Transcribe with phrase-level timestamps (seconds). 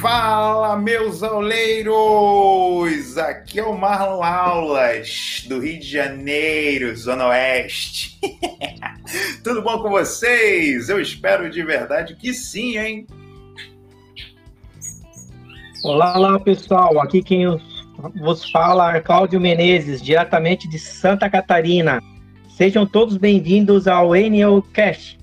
[0.00, 3.18] Fala, meus auleiros!
[3.18, 8.16] Aqui é o Marlon Aulas, do Rio de Janeiro, Zona Oeste.
[9.42, 10.88] Tudo bom com vocês?
[10.88, 13.06] Eu espero de verdade que sim, hein?
[15.82, 17.00] Olá, pessoal.
[17.00, 17.46] Aqui quem
[18.20, 22.00] vos fala é Cláudio Menezes, diretamente de Santa Catarina.
[22.50, 25.18] Sejam todos bem-vindos ao NL Cast.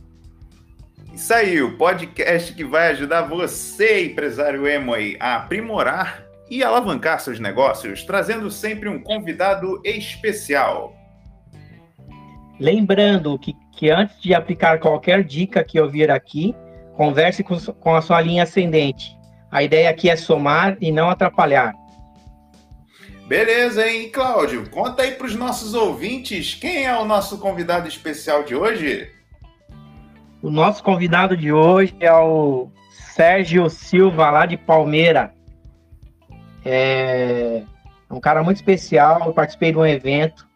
[1.15, 7.39] Isso aí, o podcast que vai ajudar você, empresário Emoi, a aprimorar e alavancar seus
[7.39, 10.93] negócios, trazendo sempre um convidado especial.
[12.59, 16.53] Lembrando que, que antes de aplicar qualquer dica que ouvir aqui,
[16.97, 19.17] converse com, com a sua linha ascendente.
[19.49, 21.73] A ideia aqui é somar e não atrapalhar.
[23.25, 24.69] Beleza, hein, Cláudio?
[24.69, 29.14] Conta aí para os nossos ouvintes quem é o nosso convidado especial de hoje.
[30.45, 32.69] O nosso convidado de hoje é o
[33.15, 35.33] Sérgio Silva, lá de Palmeira.
[36.63, 37.63] É
[38.11, 39.25] um cara muito especial.
[39.25, 40.47] Eu participei de um evento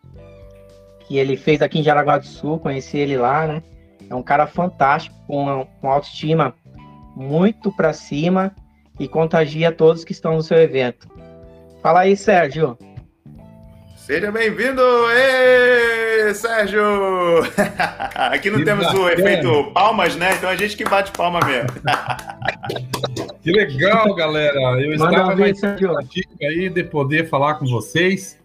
[1.07, 3.63] que ele fez aqui em Jaraguá do Sul, conheci ele lá, né?
[4.07, 6.53] É um cara fantástico, com, com autoestima
[7.15, 8.53] muito para cima
[8.99, 11.09] e contagia todos que estão no seu evento.
[11.81, 12.77] Fala aí, Sérgio.
[14.09, 14.81] Seja bem-vindo!
[16.33, 16.81] Sérgio!
[18.17, 20.33] Aqui não temos o efeito palmas, né?
[20.35, 21.69] Então a gente que bate palma mesmo.
[23.43, 24.59] que legal, galera!
[24.81, 25.93] Eu estava na expectativa
[26.41, 28.39] aí de poder falar com vocês.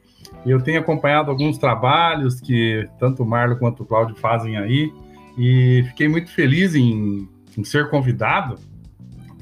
[0.45, 4.93] Eu tenho acompanhado alguns trabalhos que tanto o Marlon quanto o Cláudio fazem aí
[5.39, 7.27] e fiquei muito feliz em,
[7.57, 8.57] em ser convidado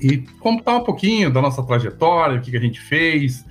[0.00, 3.44] e contar um pouquinho da nossa trajetória, o que, que a gente fez,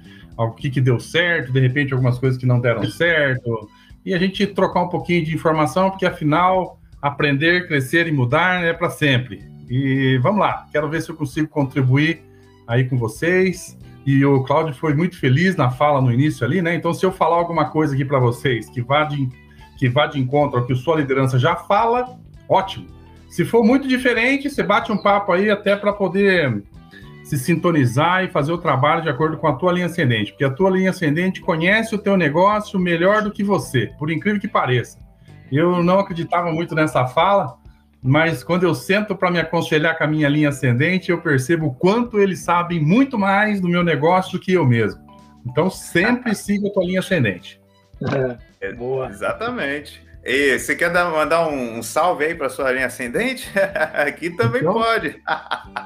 [0.46, 3.70] o que, que deu certo, de repente algumas coisas que não deram certo,
[4.06, 8.74] e a gente trocar um pouquinho de informação, porque afinal, aprender, crescer e mudar é
[8.74, 9.44] para sempre.
[9.70, 12.22] E vamos lá, quero ver se eu consigo contribuir
[12.68, 13.78] aí com vocês.
[14.06, 16.74] E o Cláudio foi muito feliz na fala no início ali, né?
[16.74, 19.30] Então, se eu falar alguma coisa aqui para vocês que vá, de,
[19.78, 22.18] que vá de encontro ao que sua liderança já fala,
[22.50, 22.88] ótimo.
[23.30, 26.64] Se for muito diferente, você bate um papo aí até para poder
[27.24, 30.50] se sintonizar e fazer o trabalho de acordo com a tua linha ascendente, porque a
[30.50, 35.00] tua linha ascendente conhece o teu negócio melhor do que você, por incrível que pareça.
[35.52, 37.58] Eu não acreditava muito nessa fala,
[38.02, 41.74] mas quando eu sento para me aconselhar com a minha linha ascendente, eu percebo o
[41.74, 45.02] quanto eles sabem muito mais do meu negócio do que eu mesmo.
[45.46, 47.62] Então sempre siga a tua linha ascendente.
[48.60, 49.08] É, boa.
[49.08, 50.02] Exatamente.
[50.24, 53.50] E você quer dar, mandar um, um, salve aí para sua linha ascendente?
[53.94, 55.08] Aqui também então, pode.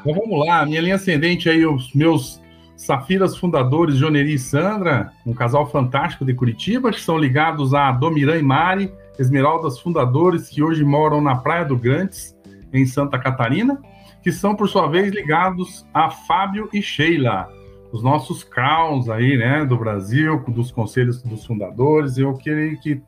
[0.02, 2.42] então vamos lá, minha linha ascendente aí, os meus
[2.76, 8.38] Safiras fundadores, Joneri e Sandra, um casal fantástico de Curitiba, que são ligados a Domiran
[8.38, 12.36] e Mari, Esmeraldas fundadores, que hoje moram na Praia do Grandes,
[12.74, 13.82] em Santa Catarina,
[14.22, 17.48] que são, por sua vez, ligados a Fábio e Sheila,
[17.94, 22.18] os nossos crowns aí, né, do Brasil, dos conselhos dos fundadores.
[22.18, 23.02] Eu queria que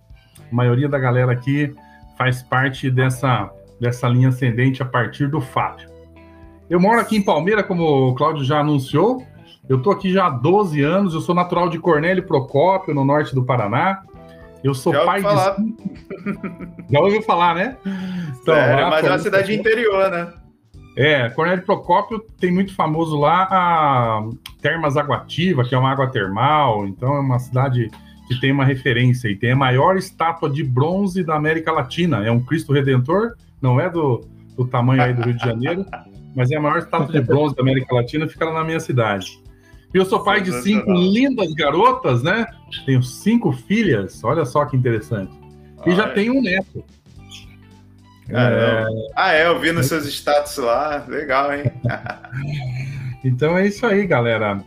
[0.52, 1.74] a maioria da galera aqui
[2.18, 3.50] faz parte dessa,
[3.80, 5.90] dessa linha ascendente a partir do Fábio.
[6.69, 9.24] Eu moro aqui em Palmeira, como o Cláudio já anunciou.
[9.69, 11.13] Eu estou aqui já há 12 anos.
[11.13, 14.03] Eu sou natural de Cornélio Procópio, no norte do Paraná.
[14.63, 15.56] Eu sou já pai falar.
[15.56, 15.75] de.
[16.91, 17.78] já ouviu falar, né?
[18.41, 20.34] Então, é, mas é uma cidade interior, né?
[20.97, 24.24] É, Cornélio Procópio tem muito famoso lá a
[24.62, 26.88] Termas Aguativa, que é uma água termal.
[26.88, 27.91] Então é uma cidade
[28.28, 32.26] que tem uma referência e tem a maior estátua de bronze da América Latina.
[32.26, 35.86] É um Cristo Redentor, não é do, do tamanho aí do Rio de Janeiro,
[36.36, 39.42] mas é a maior estátua de bronze da América Latina, fica lá na minha cidade.
[39.94, 42.46] E eu sou pai de cinco lindas garotas, né?
[42.86, 45.32] Tenho cinco filhas, olha só que interessante.
[45.86, 46.84] E já tenho um neto.
[48.30, 48.86] É...
[49.16, 51.64] Ah, é, eu vi nos seus status lá, legal, hein?
[53.24, 54.62] então é isso aí, galera.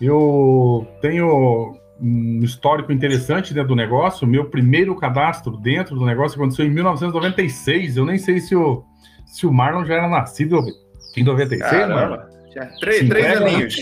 [0.00, 4.26] Eu tenho um histórico interessante dentro do negócio.
[4.26, 7.96] O meu primeiro cadastro dentro do negócio aconteceu em 1996.
[7.96, 8.84] Eu nem sei se o,
[9.24, 10.60] se o Marlon já era nascido
[11.16, 11.94] em 96, Caramba.
[11.94, 12.18] Marlon.
[12.54, 13.76] Já, três, três aninhos.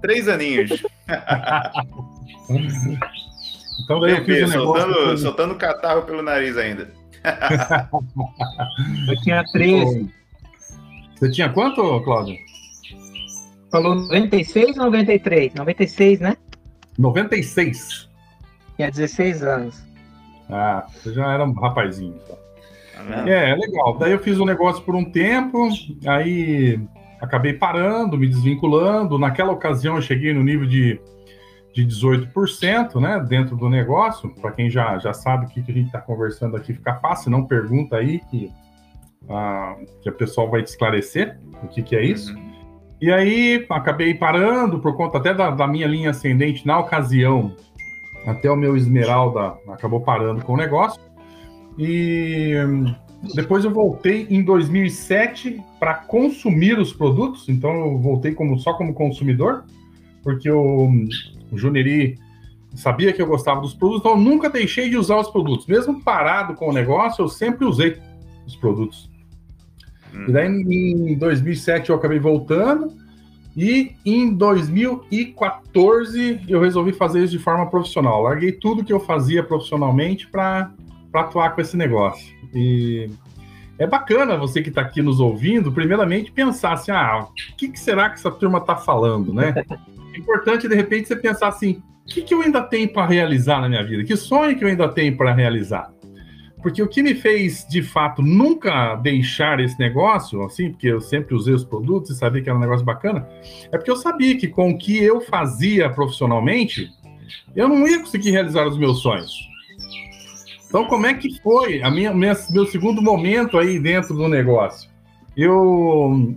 [0.00, 0.70] Três aninhos.
[3.84, 5.18] então daí eu fiz um soltando, negócio...
[5.18, 6.90] soltando catarro pelo nariz ainda.
[9.08, 10.08] eu tinha 13.
[11.16, 12.36] Você tinha quanto, Cláudio?
[13.70, 15.52] Falou 96 ou 93?
[15.54, 16.36] 96, né?
[16.98, 18.08] 96.
[18.76, 19.82] Tinha 16 anos.
[20.50, 22.18] Ah, você já era um rapazinho.
[22.24, 22.38] Então.
[22.96, 23.96] Ah, é, é legal.
[23.96, 25.68] Daí eu fiz o um negócio por um tempo,
[26.06, 26.80] aí
[27.20, 29.18] acabei parando, me desvinculando.
[29.18, 31.00] Naquela ocasião eu cheguei no nível de,
[31.74, 34.34] de 18%, né, dentro do negócio.
[34.40, 37.30] Para quem já, já sabe o que, que a gente está conversando aqui, fica fácil,
[37.30, 38.50] não pergunta aí que,
[39.28, 42.34] ah, que a pessoa vai te esclarecer o que, que é isso.
[42.34, 42.48] Uhum.
[43.00, 47.54] E aí acabei parando por conta até da, da minha linha ascendente na ocasião.
[48.26, 51.00] Até o meu Esmeralda acabou parando com o negócio.
[51.78, 52.54] E
[53.34, 58.94] depois eu voltei em 2007 para consumir os produtos, então eu voltei como, só como
[58.94, 59.64] consumidor,
[60.22, 60.88] porque o,
[61.50, 62.18] o Juneri
[62.74, 65.66] sabia que eu gostava dos produtos, então eu nunca deixei de usar os produtos.
[65.66, 67.96] Mesmo parado com o negócio, eu sempre usei
[68.46, 69.07] os produtos.
[70.12, 72.92] E daí em 2007 eu acabei voltando,
[73.56, 78.22] e em 2014 eu resolvi fazer isso de forma profissional.
[78.22, 80.70] Larguei tudo que eu fazia profissionalmente para
[81.12, 82.32] atuar com esse negócio.
[82.54, 83.10] E
[83.78, 87.80] é bacana você que está aqui nos ouvindo, primeiramente pensar assim: ah, o que, que
[87.80, 89.54] será que essa turma está falando, né?
[90.14, 93.60] É importante, de repente, você pensar assim: o que, que eu ainda tenho para realizar
[93.60, 94.04] na minha vida?
[94.04, 95.90] Que sonho que eu ainda tenho para realizar?
[96.62, 101.34] Porque o que me fez, de fato, nunca deixar esse negócio, assim, porque eu sempre
[101.34, 103.28] usei os produtos e sabia que era um negócio bacana,
[103.70, 106.90] é porque eu sabia que com o que eu fazia profissionalmente,
[107.54, 109.48] eu não ia conseguir realizar os meus sonhos.
[110.66, 114.90] Então, como é que foi a minha, minha, meu segundo momento aí dentro do negócio?
[115.36, 116.36] Eu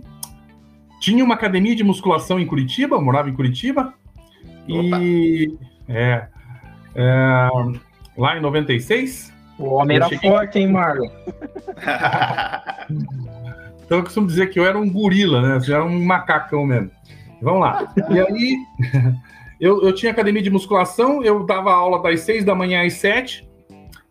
[1.00, 3.92] tinha uma academia de musculação em Curitiba, morava em Curitiba,
[4.68, 5.02] Opa.
[5.02, 5.52] e
[5.88, 6.28] é,
[6.94, 7.48] é,
[8.16, 9.32] lá em 96.
[9.62, 10.28] O homem era cheguei...
[10.28, 11.06] forte, hein, Marlon?
[13.84, 15.60] então eu costumo dizer que eu era um gorila, né?
[15.66, 16.90] Eu era um macacão mesmo.
[17.40, 17.94] Vamos lá.
[18.10, 18.58] E aí,
[19.60, 23.48] eu, eu tinha academia de musculação, eu dava aula das seis da manhã às sete,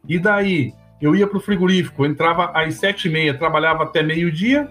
[0.08, 4.70] e daí, eu ia para o frigorífico, entrava às sete e meia, trabalhava até meio-dia,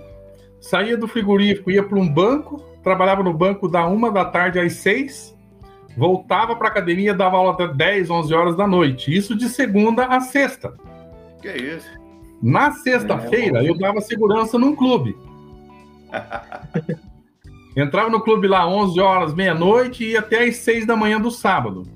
[0.61, 4.73] saía do frigorífico, ia para um banco, trabalhava no banco da uma da tarde às
[4.75, 5.37] seis,
[5.97, 9.15] voltava para a academia, dava aula até 10, 11 horas da noite.
[9.15, 10.75] Isso de segunda a sexta.
[11.41, 11.89] Que é isso?
[12.43, 15.17] Na sexta-feira, é, eu dava segurança num clube.
[17.77, 21.31] Entrava no clube lá 11 horas, meia-noite e ia até às 6 da manhã do
[21.31, 21.87] sábado.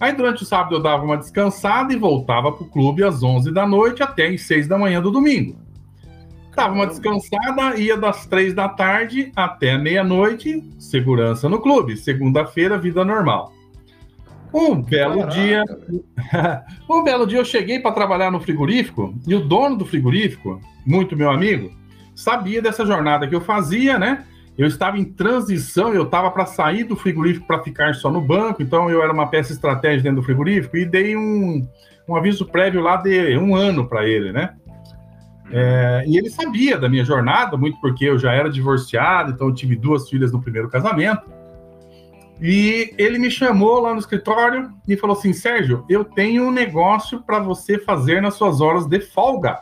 [0.00, 3.52] Aí durante o sábado eu dava uma descansada e voltava para o clube às 11
[3.52, 5.58] da noite até às 6 da manhã do domingo.
[6.58, 11.96] Dava uma descansada, ia das 3 da tarde até meia-noite, segurança no clube.
[11.96, 13.52] Segunda-feira, vida normal.
[14.52, 15.34] Um belo Caraca.
[15.36, 15.64] dia.
[16.90, 21.16] um belo dia eu cheguei para trabalhar no frigorífico e o dono do frigorífico, muito
[21.16, 21.70] meu amigo,
[22.12, 24.24] sabia dessa jornada que eu fazia, né?
[24.58, 28.60] eu estava em transição, eu estava para sair do frigorífico para ficar só no banco,
[28.60, 31.64] então eu era uma peça estratégica dentro do frigorífico e dei um,
[32.08, 34.56] um aviso prévio lá de um ano para ele, né?
[35.50, 39.54] É, e ele sabia da minha jornada, muito porque eu já era divorciado, então eu
[39.54, 41.22] tive duas filhas no primeiro casamento.
[42.40, 47.20] E ele me chamou lá no escritório e falou assim: Sérgio, eu tenho um negócio
[47.22, 49.60] para você fazer nas suas horas de folga.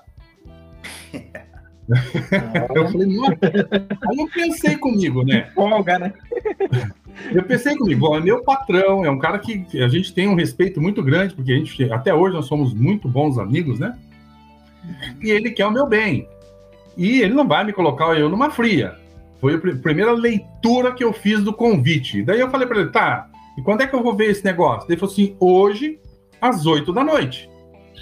[2.74, 3.28] eu falei, não.
[3.28, 5.50] Aí eu pensei comigo, né?
[5.54, 6.12] Folga, né?
[7.32, 10.80] Eu pensei comigo, é meu patrão, é um cara que a gente tem um respeito
[10.80, 13.96] muito grande, porque a gente, até hoje nós somos muito bons amigos, né?
[15.22, 16.28] E ele quer o meu bem.
[16.96, 18.96] E ele não vai me colocar eu numa fria.
[19.40, 22.22] Foi a primeira leitura que eu fiz do convite.
[22.22, 24.90] Daí eu falei para ele, tá, e quando é que eu vou ver esse negócio?
[24.90, 25.98] Ele falou assim, hoje,
[26.40, 27.50] às oito da noite.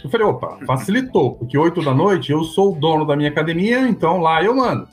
[0.03, 3.81] Eu falei, opa, facilitou, porque 8 da noite eu sou o dono da minha academia,
[3.89, 4.87] então lá eu mando.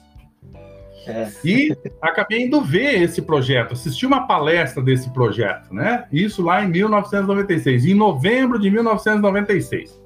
[1.06, 1.30] É.
[1.44, 6.06] E acabei indo ver esse projeto, assisti uma palestra desse projeto, né?
[6.14, 10.00] Isso lá em 1996, em novembro de 1996.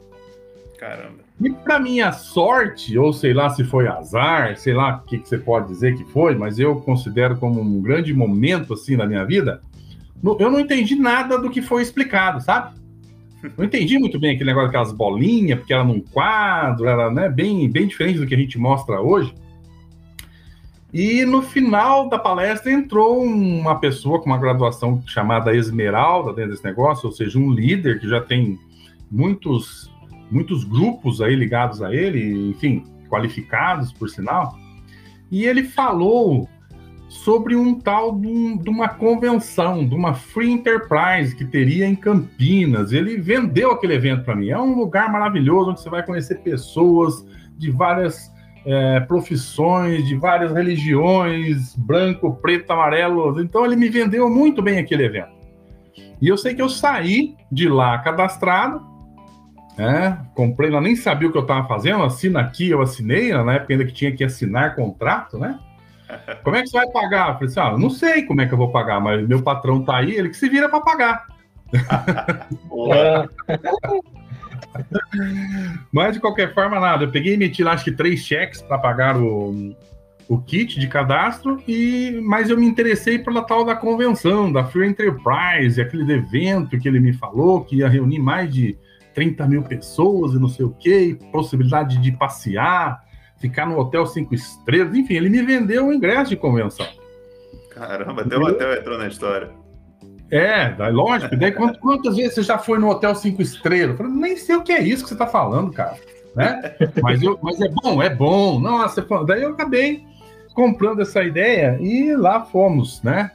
[0.80, 1.25] Caramba.
[1.42, 5.28] E para minha sorte, ou sei lá se foi azar, sei lá o que, que,
[5.28, 9.26] você pode dizer que foi, mas eu considero como um grande momento assim na minha
[9.26, 9.62] vida,
[10.40, 12.76] eu não entendi nada do que foi explicado, sabe?
[13.58, 17.70] Não entendi muito bem aquele negócio daquelas bolinhas, porque era num quadro, era né, bem,
[17.70, 19.34] bem diferente do que a gente mostra hoje.
[20.94, 26.64] E no final da palestra entrou uma pessoa com uma graduação chamada Esmeralda dentro desse
[26.64, 28.58] negócio, ou seja, um líder que já tem
[29.12, 29.92] muitos,
[30.32, 34.56] muitos grupos aí ligados a ele, enfim, qualificados por sinal.
[35.32, 36.48] E ele falou
[37.08, 42.92] sobre um tal de, um, uma convenção, de uma Free Enterprise que teria em Campinas.
[42.92, 44.50] Ele vendeu aquele evento para mim.
[44.50, 47.26] É um lugar maravilhoso onde você vai conhecer pessoas
[47.58, 48.32] de várias
[48.66, 53.40] é, profissões, de várias religiões, branco, preto, amarelo.
[53.42, 55.36] Então ele me vendeu muito bem aquele evento.
[56.22, 58.82] E eu sei que eu saí de lá cadastrado,
[59.78, 60.26] né?
[60.34, 63.74] comprei lá, nem sabia o que eu estava fazendo, assina aqui, eu assinei, na época
[63.74, 65.60] ainda que tinha que assinar contrato, né?
[66.44, 67.30] Como é que você vai pagar?
[67.30, 69.84] Eu falei assim, ah, não sei como é que eu vou pagar, mas meu patrão
[69.84, 71.26] tá aí, ele que se vira para pagar.
[75.92, 77.06] mas de qualquer forma, nada.
[77.06, 79.76] Eu peguei e meti lá acho que três cheques para pagar o,
[80.28, 84.88] o kit de cadastro, e mas eu me interessei pela tal da convenção, da Free
[84.88, 88.78] Enterprise, aquele evento que ele me falou, que ia reunir mais de
[89.16, 93.04] 30 mil pessoas e não sei o quê, possibilidade de passear,
[93.40, 96.86] ficar no hotel cinco estrelas, enfim, ele me vendeu o ingresso de convenção.
[97.72, 99.50] Caramba, até o hotel entrou na história.
[100.32, 101.36] É, lógico.
[101.36, 103.92] Daí, quantas vezes você já foi no hotel cinco estrelas?
[103.92, 105.98] Eu falei, nem sei o que é isso que você está falando, cara.
[106.36, 106.76] Né?
[107.02, 108.60] Mas, eu, mas é bom, é bom.
[108.60, 110.04] Nossa, daí eu acabei
[110.54, 113.32] comprando essa ideia e lá fomos, né?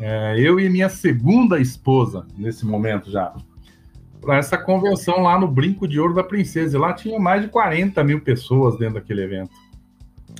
[0.00, 3.34] É, eu e minha segunda esposa, nesse momento já,
[4.20, 6.76] para essa convenção lá no Brinco de Ouro da Princesa.
[6.76, 9.50] E lá tinha mais de 40 mil pessoas dentro daquele evento.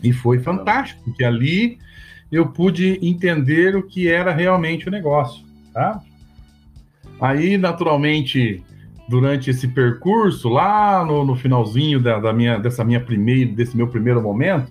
[0.02, 1.78] E foi fantástico, porque ali
[2.30, 6.00] eu pude entender o que era realmente o negócio, tá?
[7.20, 8.62] Aí, naturalmente,
[9.08, 13.88] durante esse percurso, lá no, no finalzinho da, da, minha, dessa minha primeira, desse meu
[13.88, 14.70] primeiro momento,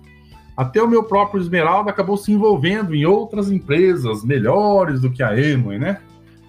[0.56, 5.38] até o meu próprio Esmeralda acabou se envolvendo em outras empresas melhores do que a
[5.38, 6.00] Emoi, né?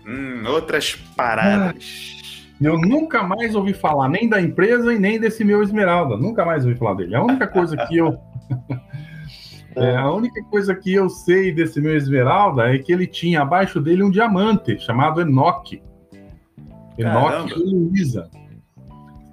[0.07, 2.17] Hum, outras paradas.
[2.17, 2.20] Ah,
[2.61, 6.15] eu nunca mais ouvi falar nem da empresa e nem desse meu Esmeralda.
[6.15, 7.15] Nunca mais ouvi falar dele.
[7.15, 8.17] A única coisa que eu.
[9.75, 13.81] é, a única coisa que eu sei desse meu Esmeralda é que ele tinha abaixo
[13.81, 15.81] dele um diamante chamado Enoch.
[16.97, 18.29] Enoch e Luísa.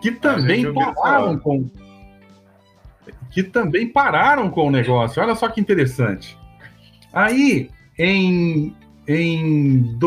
[0.01, 1.69] Que também pararam com
[3.31, 5.23] que também pararam com o negócio.
[5.23, 6.37] Olha só que interessante.
[7.13, 8.75] Aí, em,
[9.07, 9.99] em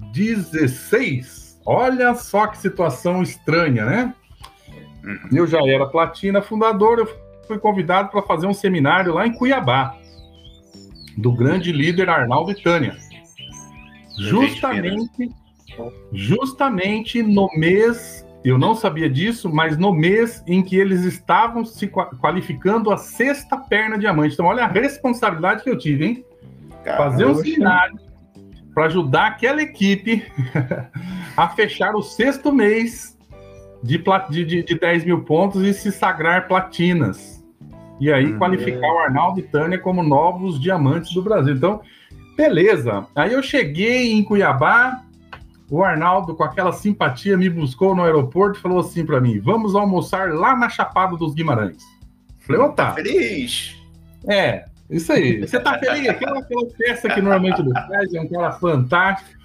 [0.00, 4.14] 2016, olha só que situação estranha, né?
[5.32, 7.08] Eu já era platina fundador, eu
[7.46, 9.96] fui convidado para fazer um seminário lá em Cuiabá,
[11.16, 12.96] do grande líder Arnaldo Tânia.
[14.18, 15.30] Justamente,
[16.12, 21.86] justamente no mês eu não sabia disso, mas no mês em que eles estavam se
[21.88, 24.34] qualificando a sexta perna diamante.
[24.34, 26.24] Então, olha a responsabilidade que eu tive, hein?
[26.96, 28.09] Fazer um seminário
[28.74, 30.24] para ajudar aquela equipe
[31.36, 33.18] a fechar o sexto mês
[33.82, 37.44] de, de, de 10 mil pontos e se sagrar platinas.
[38.00, 38.38] E aí uhum.
[38.38, 41.54] qualificar o Arnaldo e Tânia como novos diamantes do Brasil.
[41.54, 41.80] Então,
[42.36, 43.06] beleza.
[43.14, 45.02] Aí eu cheguei em Cuiabá,
[45.70, 49.74] o Arnaldo, com aquela simpatia, me buscou no aeroporto e falou assim para mim: vamos
[49.74, 51.84] almoçar lá na Chapada dos Guimarães.
[52.40, 52.74] Falei, opa.
[52.74, 53.76] Tá feliz.
[54.26, 55.40] É, isso aí.
[55.40, 56.08] Você tá feliz?
[56.08, 59.38] Aquela, aquela festa que normalmente ele faz, é um cara fantástico.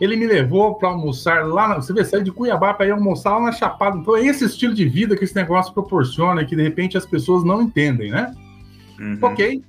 [0.00, 1.68] Ele me levou para almoçar lá.
[1.68, 3.98] Na, você vê, sair de Cuiabá para ir almoçar lá na Chapada.
[3.98, 7.44] Então é esse estilo de vida que esse negócio proporciona, que de repente as pessoas
[7.44, 8.34] não entendem, né?
[8.98, 9.18] Uhum.
[9.22, 9.62] Ok.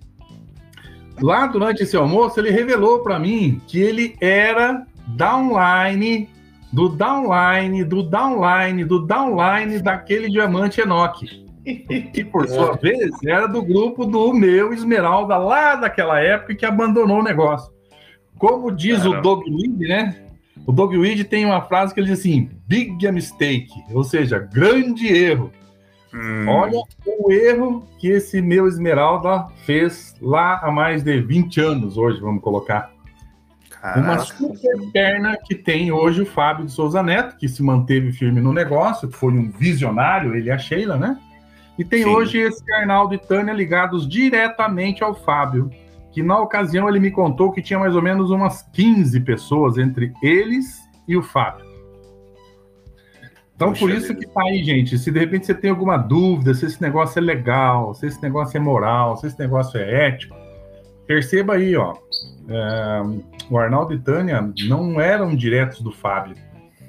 [1.21, 6.29] Lá durante esse almoço, ele revelou para mim que ele era downline
[6.71, 11.45] do downline, do downline, do downline daquele diamante Enoch.
[11.63, 17.19] Que por sua vez era do grupo do meu Esmeralda lá daquela época que abandonou
[17.19, 17.71] o negócio.
[18.37, 19.19] Como diz Caramba.
[19.19, 20.15] o Doug Weed, né?
[20.65, 25.07] O Doug Weed tem uma frase que ele diz assim: big mistake, ou seja, grande
[25.07, 25.51] erro.
[26.13, 26.47] Hum.
[26.47, 32.19] Olha o erro que esse meu Esmeralda fez lá há mais de 20 anos, hoje,
[32.19, 32.91] vamos colocar.
[33.69, 33.99] Caraca.
[33.99, 38.41] Uma super perna que tem hoje o Fábio de Souza Neto, que se manteve firme
[38.41, 41.17] no negócio, foi um visionário, ele e a Sheila, né?
[41.77, 42.09] E tem Sim.
[42.09, 45.69] hoje esse Arnaldo e Tânia ligados diretamente ao Fábio,
[46.11, 50.13] que na ocasião ele me contou que tinha mais ou menos umas 15 pessoas entre
[50.21, 51.65] eles e o Fábio.
[53.55, 54.97] Então, Poxa por isso que tá aí, gente.
[54.97, 58.57] Se de repente você tem alguma dúvida, se esse negócio é legal, se esse negócio
[58.57, 60.35] é moral, se esse negócio é ético,
[61.05, 61.93] perceba aí, ó.
[62.49, 63.01] É,
[63.49, 66.35] o Arnaldo e Tânia não eram diretos do Fábio.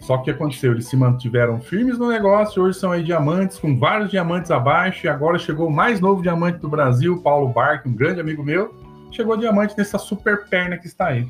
[0.03, 4.11] Só que aconteceu, eles se mantiveram firmes no negócio, hoje são aí diamantes, com vários
[4.11, 8.21] diamantes abaixo, e agora chegou o mais novo diamante do Brasil, Paulo Barque, um grande
[8.21, 8.75] amigo meu,
[9.13, 11.29] chegou diamante nessa super perna que está aí.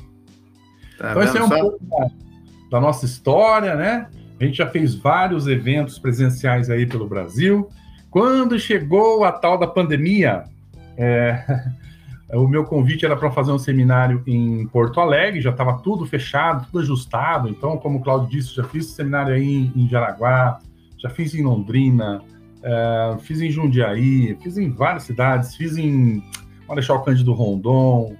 [0.97, 1.59] Tá então esse é um só?
[1.59, 2.07] pouco da,
[2.71, 4.07] da, nossa história, né?
[4.39, 7.69] A gente já fez vários eventos presenciais aí pelo Brasil.
[8.09, 10.45] Quando chegou a tal da pandemia,
[10.97, 11.43] é,
[12.31, 16.65] O meu convite era para fazer um seminário em Porto Alegre, já estava tudo fechado,
[16.65, 17.49] tudo ajustado.
[17.49, 20.59] Então, como o Claudio disse, já fiz seminário aí em, Jaraguá,
[20.97, 22.23] já fiz em Londrina,
[22.59, 26.23] uh, fiz em Jundiaí, fiz em várias cidades, fiz em
[26.67, 28.15] Marechal Cândido Rondon.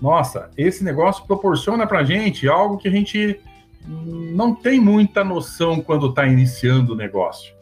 [0.00, 3.40] Nossa, esse negócio proporciona para gente algo que a gente
[3.86, 7.52] não tem muita noção quando está iniciando o negócio.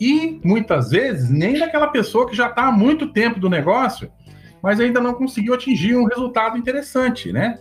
[0.00, 4.10] E muitas vezes nem daquela pessoa que já está há muito tempo do negócio
[4.62, 7.58] mas ainda não conseguiu atingir um resultado interessante, né?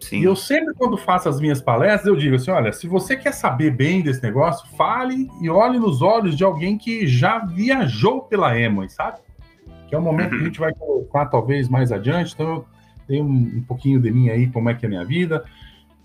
[0.00, 0.20] Sim.
[0.20, 3.32] E eu sempre, quando faço as minhas palestras, eu digo assim: olha, se você quer
[3.32, 8.58] saber bem desse negócio, fale e olhe nos olhos de alguém que já viajou pela
[8.58, 9.20] Emoi, sabe?
[9.92, 12.32] que é um momento que a gente vai colocar talvez mais adiante.
[12.32, 12.66] Então, eu
[13.06, 15.44] tenho um, um pouquinho de mim aí, como é que é a minha vida.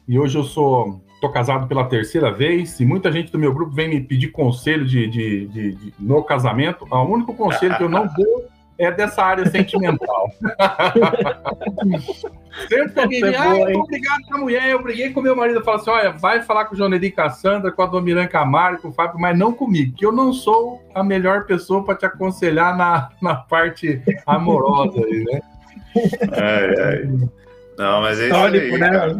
[0.05, 3.71] E hoje eu sou tô casado pela terceira vez e muita gente do meu grupo
[3.71, 6.85] vem me pedir conselho de, de, de, de no casamento.
[6.91, 8.45] O único conselho que eu não dou
[8.77, 10.31] é dessa área sentimental.
[12.69, 15.35] Sempre que alguém vem, ah, eu tô brigado com a mulher, eu briguei com meu
[15.35, 18.27] marido, eu falo assim, olha, vai falar com o João Nedi Cassandra, com a Domiran
[18.27, 21.95] Camargo, com o Fábio, mas não comigo, que eu não sou a melhor pessoa para
[21.95, 25.41] te aconselhar na, na parte amorosa aí, né?
[26.31, 27.29] Ai, ai.
[27.77, 29.17] Não, mas é isso aí, né?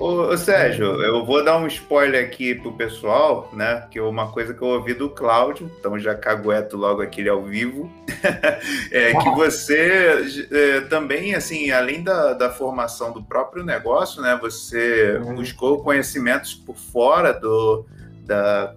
[0.00, 3.86] Ô, Sérgio, eu vou dar um spoiler aqui pro pessoal, né?
[3.90, 7.42] Que é uma coisa que eu ouvi do Cláudio, então já cagueto logo aqui ao
[7.42, 7.92] vivo,
[8.90, 14.38] é que você é, também, assim, além da, da formação do próprio negócio, né?
[14.40, 15.34] Você uhum.
[15.34, 17.84] buscou conhecimentos por fora do,
[18.24, 18.74] da,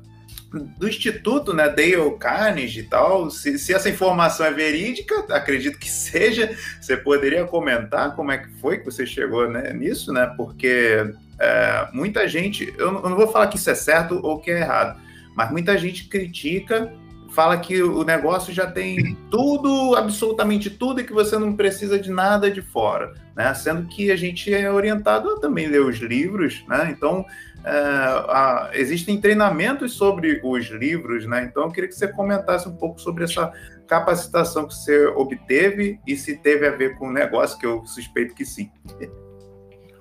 [0.59, 5.89] do Instituto, né, Dale Carnegie e tal, se, se, essa informação é verídica, acredito que
[5.89, 11.11] seja, você poderia comentar como é que foi que você chegou né, nisso, né, porque
[11.39, 14.51] é, muita gente, eu não, eu não vou falar que isso é certo ou que
[14.51, 14.99] é errado,
[15.35, 16.93] mas muita gente critica,
[17.31, 22.11] fala que o negócio já tem tudo, absolutamente tudo, e que você não precisa de
[22.11, 26.63] nada de fora, né, sendo que a gente é orientado a também ler os livros,
[26.67, 27.25] né, então
[27.65, 31.45] é, existem treinamentos sobre os livros, né?
[31.45, 33.51] Então eu queria que você comentasse um pouco sobre essa
[33.87, 38.33] capacitação que você obteve e se teve a ver com o negócio, que eu suspeito
[38.33, 38.69] que sim.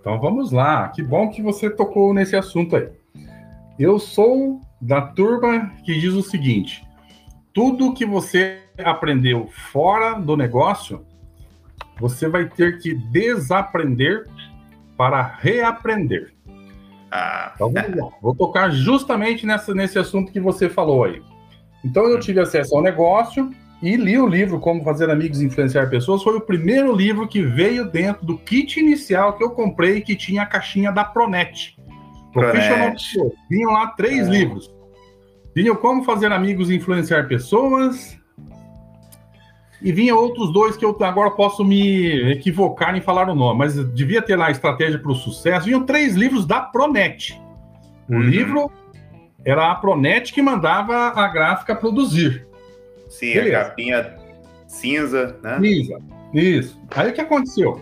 [0.00, 0.88] Então vamos lá.
[0.88, 2.88] Que bom que você tocou nesse assunto aí.
[3.78, 6.84] Eu sou da turma que diz o seguinte:
[7.52, 11.06] tudo que você aprendeu fora do negócio,
[12.00, 14.26] você vai ter que desaprender
[14.96, 16.34] para reaprender.
[17.12, 17.52] Ah.
[17.54, 18.10] Então.
[18.22, 21.22] Vou tocar justamente nessa, nesse assunto que você falou aí.
[21.84, 23.50] Então eu tive acesso ao negócio
[23.82, 26.22] e li o livro Como Fazer Amigos e Influenciar Pessoas.
[26.22, 30.42] Foi o primeiro livro que veio dentro do kit inicial que eu comprei, que tinha
[30.42, 31.76] a caixinha da Pronet.
[32.32, 32.94] Professional
[33.50, 34.30] Vinham lá três é.
[34.30, 34.72] livros.
[35.54, 38.16] Vinham Como Fazer Amigos e Influenciar Pessoas,
[39.82, 43.74] e vinha outros dois que eu agora posso me equivocar em falar o nome, mas
[43.92, 45.66] devia ter lá a Estratégia para o Sucesso.
[45.66, 47.40] Vinham três livros da Pronet.
[48.08, 48.20] O uhum.
[48.20, 48.70] livro
[49.44, 52.46] era a Pronet que mandava a gráfica produzir.
[53.08, 53.58] Sim, Beleza.
[53.58, 54.16] a capinha
[54.68, 55.58] cinza, né?
[55.60, 55.98] Cinza,
[56.32, 56.80] isso.
[56.94, 57.80] Aí o que aconteceu?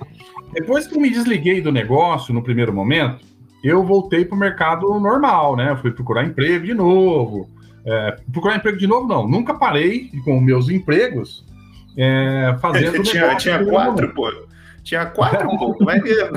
[0.52, 3.24] Depois que eu me desliguei do negócio no primeiro momento,
[3.62, 5.70] eu voltei para o mercado normal, né?
[5.70, 7.48] Eu fui procurar emprego de novo.
[7.84, 9.28] É, procurar emprego de novo, não.
[9.28, 11.44] Nunca parei com meus empregos
[11.96, 13.02] é, fazendo.
[13.04, 14.32] tinha, tinha quatro, pô.
[14.82, 15.84] Tinha quatro, pô.
[15.84, 16.30] Vai ver.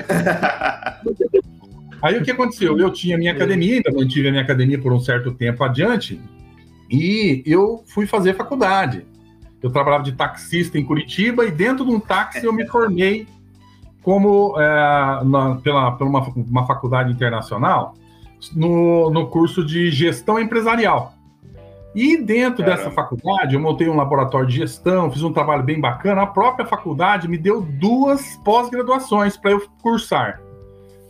[2.01, 2.77] Aí o que aconteceu?
[2.77, 6.19] Eu tinha minha academia, ainda mantive a minha academia por um certo tempo adiante,
[6.89, 9.05] e eu fui fazer faculdade.
[9.61, 13.25] Eu trabalhava de taxista em Curitiba, e dentro de um táxi eu me formei
[14.01, 17.95] como é, na, pela, pela uma, uma faculdade internacional
[18.53, 21.12] no, no curso de gestão empresarial.
[21.95, 22.83] E dentro Caramba.
[22.83, 26.23] dessa faculdade, eu montei um laboratório de gestão, fiz um trabalho bem bacana.
[26.23, 30.41] A própria faculdade me deu duas pós-graduações para eu cursar.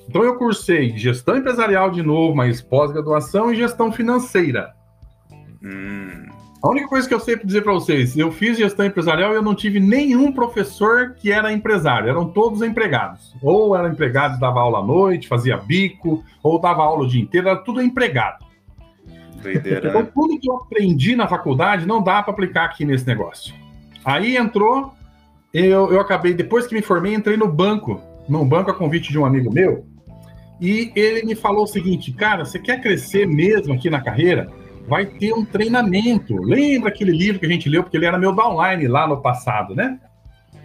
[0.10, 4.74] Então, eu cursei gestão empresarial de novo, mas pós-graduação e gestão financeira.
[5.64, 6.26] Hum.
[6.64, 9.42] A única coisa que eu sei dizer para vocês, eu fiz gestão empresarial e eu
[9.42, 13.36] não tive nenhum professor que era empresário, eram todos empregados.
[13.42, 17.50] Ou eram empregados, dava aula à noite, fazia bico, ou dava aula o dia inteiro,
[17.50, 18.46] era tudo empregado.
[19.44, 19.90] Doideira.
[19.90, 23.54] Então, tudo que eu aprendi na faculdade não dá para aplicar aqui nesse negócio.
[24.04, 24.94] Aí entrou,
[25.54, 29.20] eu, eu acabei, depois que me formei, entrei no banco, num banco a convite de
[29.20, 29.86] um amigo meu,
[30.60, 34.50] e ele me falou o seguinte, cara, você quer crescer mesmo aqui na carreira?
[34.88, 36.36] Vai ter um treinamento.
[36.42, 39.76] Lembra aquele livro que a gente leu, porque ele era meu downline lá no passado,
[39.76, 40.00] né?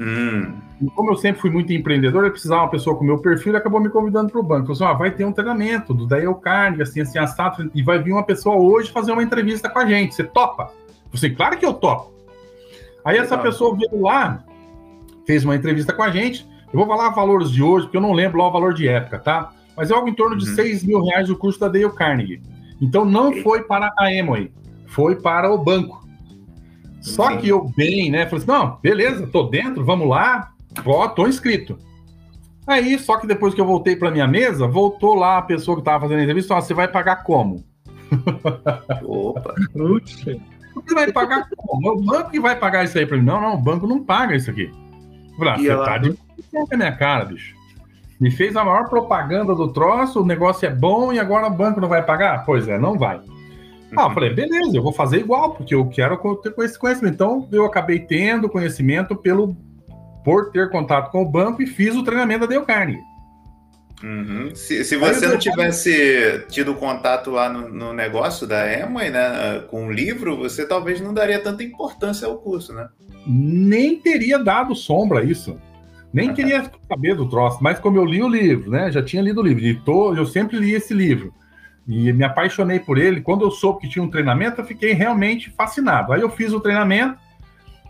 [0.01, 0.53] Hum.
[0.81, 3.53] E como eu sempre fui muito empreendedor, eu precisava de uma pessoa com meu perfil
[3.53, 4.67] e acabou me convidando para o banco.
[4.67, 8.01] Falou assim: ah, vai ter um treinamento do Dale Carnegie, assim, assim, assado, e vai
[8.01, 10.15] vir uma pessoa hoje fazer uma entrevista com a gente.
[10.15, 10.73] Você topa?
[11.11, 12.13] Você, claro que eu topo.
[13.05, 14.45] Aí essa pessoa veio lá,
[15.27, 16.47] fez uma entrevista com a gente.
[16.73, 19.19] Eu vou falar valores de hoje, porque eu não lembro lá o valor de época,
[19.19, 19.53] tá?
[19.77, 20.55] Mas é algo em torno de uhum.
[20.55, 22.43] 6 mil reais o curso da Dale Carnegie.
[22.81, 24.53] Então não foi para a Emory,
[24.87, 26.07] foi para o banco.
[27.01, 27.39] Só Sim.
[27.39, 28.27] que eu bem, né?
[28.27, 30.53] Falei assim, não, beleza, tô dentro, vamos lá,
[30.85, 31.79] ó, tô inscrito.
[32.67, 35.81] Aí, só que depois que eu voltei para minha mesa, voltou lá a pessoa que
[35.81, 37.65] estava fazendo a entrevista, ó, você vai pagar como?
[39.05, 39.55] Opa!
[39.75, 41.93] Você vai pagar como?
[41.93, 43.25] O banco que vai pagar isso aí para mim?
[43.25, 44.71] Não, não, o banco não paga isso aqui.
[45.39, 45.85] falei, ah, você ela...
[45.85, 46.19] tá de
[46.73, 47.55] a minha cara, bicho.
[48.21, 51.81] Me fez a maior propaganda do troço, o negócio é bom e agora o banco
[51.81, 52.45] não vai pagar?
[52.45, 53.21] Pois é, não vai.
[53.97, 57.15] Ah, eu falei, beleza, eu vou fazer igual, porque eu quero ter esse conhecimento.
[57.15, 59.57] Então, eu acabei tendo conhecimento pelo
[60.25, 63.01] por ter contato com o banco e fiz o treinamento da Dale Carnegie.
[64.03, 64.55] Uhum.
[64.55, 69.87] Se, se você não tivesse tido contato lá no, no negócio da Emma, né, com
[69.87, 72.89] o livro, você talvez não daria tanta importância ao curso, né?
[73.27, 75.59] Nem teria dado sombra a isso.
[76.13, 78.91] Nem queria saber do troço, mas como eu li o livro, né?
[78.93, 81.33] Já tinha lido o livro, e tô, eu sempre li esse livro.
[81.89, 83.23] E me apaixonei por ele.
[83.23, 86.13] Quando eu soube que tinha um treinamento, eu fiquei realmente fascinado.
[86.13, 87.19] Aí eu fiz o treinamento.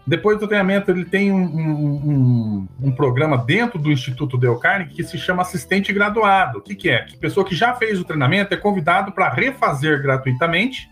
[0.07, 4.95] Depois do treinamento, ele tem um, um, um, um programa dentro do Instituto Del Carnegie
[4.95, 6.61] que se chama assistente graduado.
[6.61, 7.03] O que, que é?
[7.03, 10.89] Que pessoa que já fez o treinamento é convidado para refazer gratuitamente,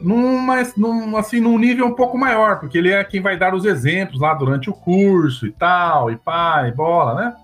[0.00, 3.64] numa, num, assim, num nível um pouco maior, porque ele é quem vai dar os
[3.64, 7.36] exemplos lá durante o curso e tal, e pá, e bola, né?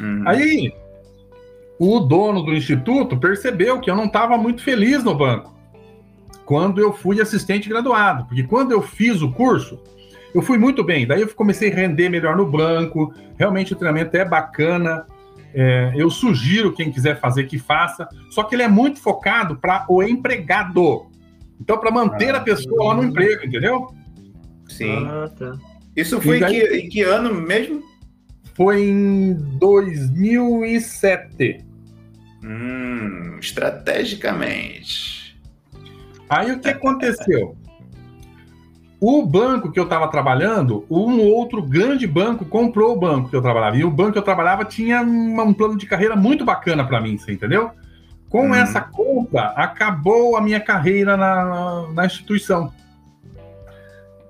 [0.00, 0.22] Uhum.
[0.26, 0.72] Aí
[1.78, 5.56] o dono do instituto percebeu que eu não estava muito feliz no banco
[6.46, 9.82] quando eu fui assistente graduado, porque quando eu fiz o curso,
[10.32, 11.06] eu fui muito bem.
[11.06, 13.12] Daí eu comecei a render melhor no banco.
[13.36, 15.04] Realmente o treinamento é bacana.
[15.52, 18.08] É, eu sugiro quem quiser fazer que faça.
[18.30, 21.06] Só que ele é muito focado para o empregado.
[21.60, 23.88] Então, para manter ah, a pessoa lá no emprego, entendeu?
[24.68, 25.06] Sim.
[25.06, 25.56] Ah, tá.
[25.96, 27.82] Isso foi daí, em, que, em que ano mesmo?
[28.56, 31.62] Foi em 2007.
[32.42, 35.38] Hum, estrategicamente.
[36.28, 37.56] Aí o que aconteceu?
[38.98, 43.42] O banco que eu estava trabalhando, um outro grande banco comprou o banco que eu
[43.42, 43.76] trabalhava.
[43.76, 47.18] E o banco que eu trabalhava tinha um plano de carreira muito bacana para mim,
[47.18, 47.72] você entendeu?
[48.30, 48.54] Com hum.
[48.54, 52.72] essa compra, acabou a minha carreira na, na instituição.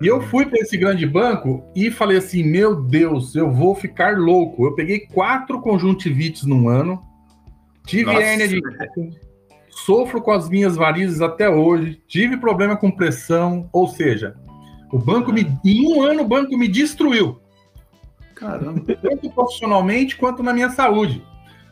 [0.00, 4.18] E eu fui para esse grande banco e falei assim: meu Deus, eu vou ficar
[4.18, 4.66] louco.
[4.66, 7.02] Eu peguei quatro conjuntivites num ano,
[7.86, 8.60] Tive hérnia de
[9.70, 14.34] sofro com as minhas varizes até hoje, tive problema com pressão, ou seja,
[14.90, 17.40] o banco me em um ano o banco me destruiu.
[18.34, 18.82] Caramba.
[19.00, 21.22] Tanto profissionalmente quanto na minha saúde.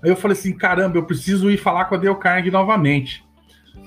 [0.03, 3.24] Aí eu falei assim, caramba, eu preciso ir falar com a Dale Carnegie novamente.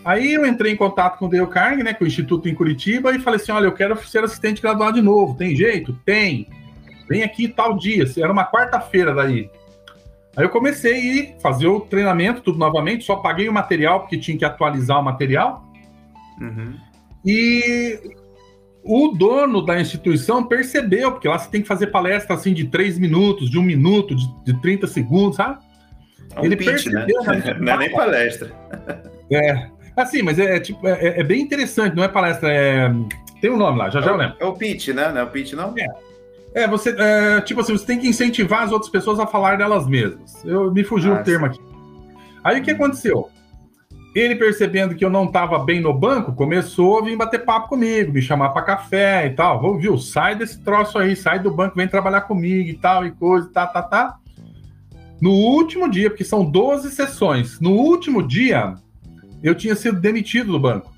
[0.05, 3.13] Aí eu entrei em contato com o Dale Carnegie, né, com o Instituto em Curitiba,
[3.13, 5.35] e falei assim, olha, eu quero ser assistente graduado de novo.
[5.35, 5.93] Tem jeito?
[6.05, 6.47] Tem.
[7.09, 8.05] Vem aqui tal dia.
[8.17, 9.49] Era uma quarta-feira daí.
[10.35, 14.17] Aí eu comecei a ir fazer o treinamento, tudo novamente, só paguei o material, porque
[14.17, 15.65] tinha que atualizar o material.
[16.39, 16.75] Uhum.
[17.25, 17.99] E
[18.83, 22.99] o dono da instituição percebeu, porque lá você tem que fazer palestra assim de três
[22.99, 25.57] minutos, de um minuto, de, de 30 segundos, sabe?
[26.35, 27.05] É um Ele pitch, né?
[27.05, 27.23] percebeu.
[27.23, 27.57] Né?
[27.59, 28.51] Não é nem palestra.
[29.31, 29.76] É.
[29.97, 32.93] Assim, mas é, é tipo, é, é, bem interessante, não é palestra, é.
[33.41, 34.37] Tem um nome lá, já já eu lembro.
[34.39, 35.11] É o pitch, né?
[35.11, 35.73] Não é o pitch, não?
[35.75, 35.87] É.
[36.53, 39.87] É, você, é, tipo assim, você tem que incentivar as outras pessoas a falar delas
[39.87, 40.43] mesmas.
[40.45, 41.59] Eu me fugiu ah, o termo aqui.
[42.43, 43.29] Aí o que aconteceu?
[44.15, 48.13] Ele percebendo que eu não estava bem no banco, começou a vir bater papo comigo,
[48.13, 49.59] me chamar para café e tal.
[49.59, 49.97] Vou, viu?
[49.97, 53.65] Sai desse troço aí, sai do banco, vem trabalhar comigo e tal e coisa, tá,
[53.65, 54.17] tá, tá.
[55.19, 58.75] No último dia, porque são 12 sessões, no último dia
[59.41, 60.93] eu tinha sido demitido do banco.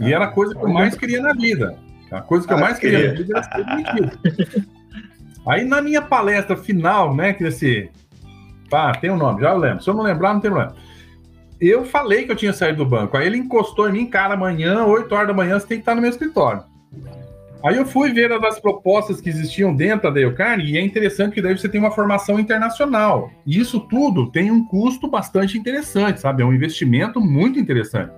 [0.00, 1.78] E era a coisa que eu mais queria na vida.
[2.10, 4.66] A coisa que eu mais queria era ser demitido.
[5.46, 7.90] Aí na minha palestra final, né, que esse.
[8.68, 9.82] Pá, tem um nome, já eu lembro.
[9.82, 10.76] Se eu não lembrar, não tem problema.
[11.60, 13.16] Eu falei que eu tinha saído do banco.
[13.16, 15.94] Aí ele encostou em mim, cara, amanhã, 8 horas da manhã, você tem que estar
[15.94, 16.62] no meu escritório.
[17.66, 21.42] Aí eu fui ver as propostas que existiam dentro da Dale e é interessante que
[21.42, 23.28] daí você tem uma formação internacional.
[23.44, 26.44] E isso tudo tem um custo bastante interessante, sabe?
[26.44, 28.12] É um investimento muito interessante.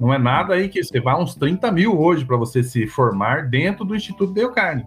[0.00, 3.50] Não é nada aí que você vai uns 30 mil hoje para você se formar
[3.50, 4.86] dentro do Instituto Dale Carne.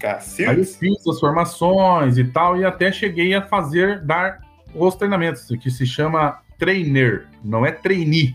[0.00, 0.48] Cacildes.
[0.48, 0.64] Aí eu
[0.96, 4.40] fiz as formações e tal, e até cheguei a fazer, dar
[4.74, 8.34] os treinamentos, que se chama trainer, não é trainee.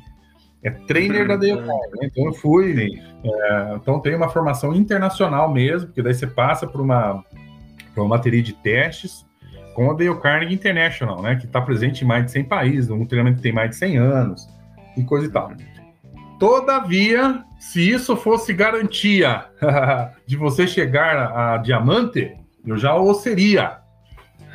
[0.64, 1.62] É trainer da Carne.
[1.62, 1.76] Né?
[2.04, 3.02] Então eu fui.
[3.24, 7.24] É, então tem uma formação internacional mesmo, porque daí você passa por uma,
[7.94, 9.26] por uma bateria de testes
[9.74, 11.36] com a Dale Carnegie International, né?
[11.36, 13.98] Que está presente em mais de 100 países, um treinamento que tem mais de 100
[13.98, 14.48] anos
[14.96, 15.52] e coisa e tal.
[16.40, 19.46] Todavia, se isso fosse garantia
[20.26, 23.80] de você chegar a diamante, eu já o seria.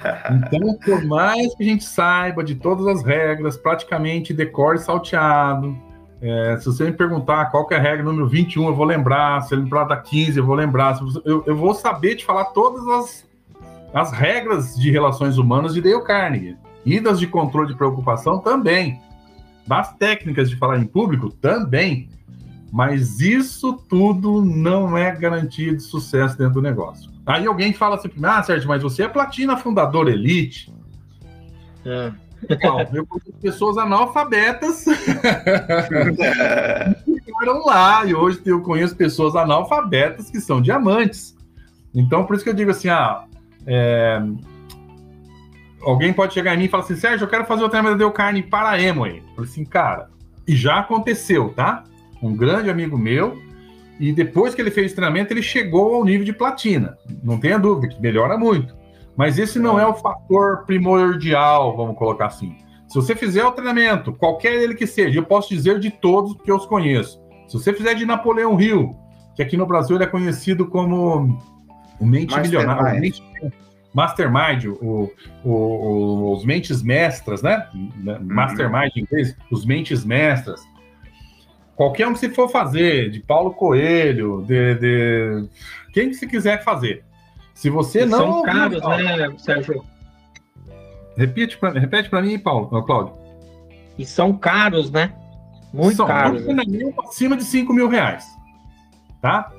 [0.31, 5.77] Então, por mais que a gente saiba de todas as regras, praticamente decore salteado,
[6.21, 9.41] é, se você me perguntar qual é a regra número 21, eu vou lembrar.
[9.43, 10.99] Se lembrar da 15, eu vou lembrar.
[11.25, 13.29] Eu, eu vou saber te falar todas as,
[13.95, 16.57] as regras de relações humanas de Dale Carnegie.
[16.85, 19.01] E das de controle de preocupação também
[19.69, 22.09] das técnicas de falar em público também.
[22.73, 27.11] Mas isso tudo não é garantia de sucesso dentro do negócio.
[27.25, 30.73] Aí alguém fala assim, ah, Sérgio, mas você é platina fundador elite.
[31.85, 32.13] É.
[32.93, 34.85] Eu conheço pessoas analfabetas
[37.05, 41.37] que ficaram lá, e hoje eu conheço pessoas analfabetas que são diamantes.
[41.95, 43.25] Então, por isso que eu digo assim, ah,
[43.67, 44.21] é...
[45.83, 48.13] alguém pode chegar em mim e falar assim, Sérgio, eu quero fazer o treinamento de
[48.13, 49.19] carne para a Emory.
[49.19, 50.09] Eu falei assim, cara,
[50.47, 51.85] e já aconteceu, tá?
[52.23, 53.39] Um grande amigo meu,
[53.99, 56.97] e depois que ele fez o treinamento, ele chegou ao nível de platina.
[57.23, 58.78] Não tenha dúvida, que melhora muito.
[59.19, 62.57] Mas esse não é o fator primordial, vamos colocar assim.
[62.87, 66.49] Se você fizer o treinamento, qualquer ele que seja, eu posso dizer de todos que
[66.49, 67.21] eu os conheço.
[67.49, 68.95] Se você fizer de Napoleão Hill,
[69.35, 71.37] que aqui no Brasil ele é conhecido como
[71.99, 72.69] o mente Mastermind.
[72.69, 73.23] milionário, mente,
[73.93, 75.11] Mastermind, o,
[75.45, 77.67] o, os mentes mestras, né?
[77.75, 78.19] Uhum.
[78.23, 80.63] Mastermind em inglês, os mentes mestras.
[81.75, 85.49] Qualquer um que se for fazer, de Paulo Coelho, de, de
[85.93, 87.08] quem que se quiser fazer.
[87.59, 88.19] Se você não.
[88.19, 89.85] São caros, né, Sérgio?
[91.17, 93.15] Repete pra, repete para mim, Paulo, Cláudio.
[93.99, 95.13] E são caros, né?
[95.75, 96.47] Muito são, caros.
[96.47, 96.55] Né?
[97.05, 98.25] Acima de 5 mil reais.
[99.21, 99.53] Tá?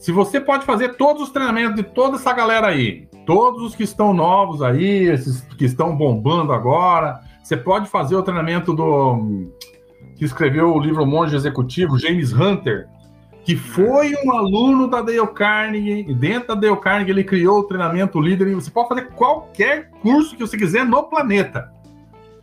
[0.00, 3.84] Se você pode fazer todos os treinamentos de toda essa galera aí, todos os que
[3.84, 9.48] estão novos aí, esses que estão bombando agora, você pode fazer o treinamento do
[10.16, 12.88] que escreveu o livro Monge Executivo, James Hunter,
[13.48, 17.62] que foi um aluno da Dale Carnegie, e dentro da Dale Carnegie ele criou o
[17.62, 21.72] treinamento líder, e você pode fazer qualquer curso que você quiser no planeta.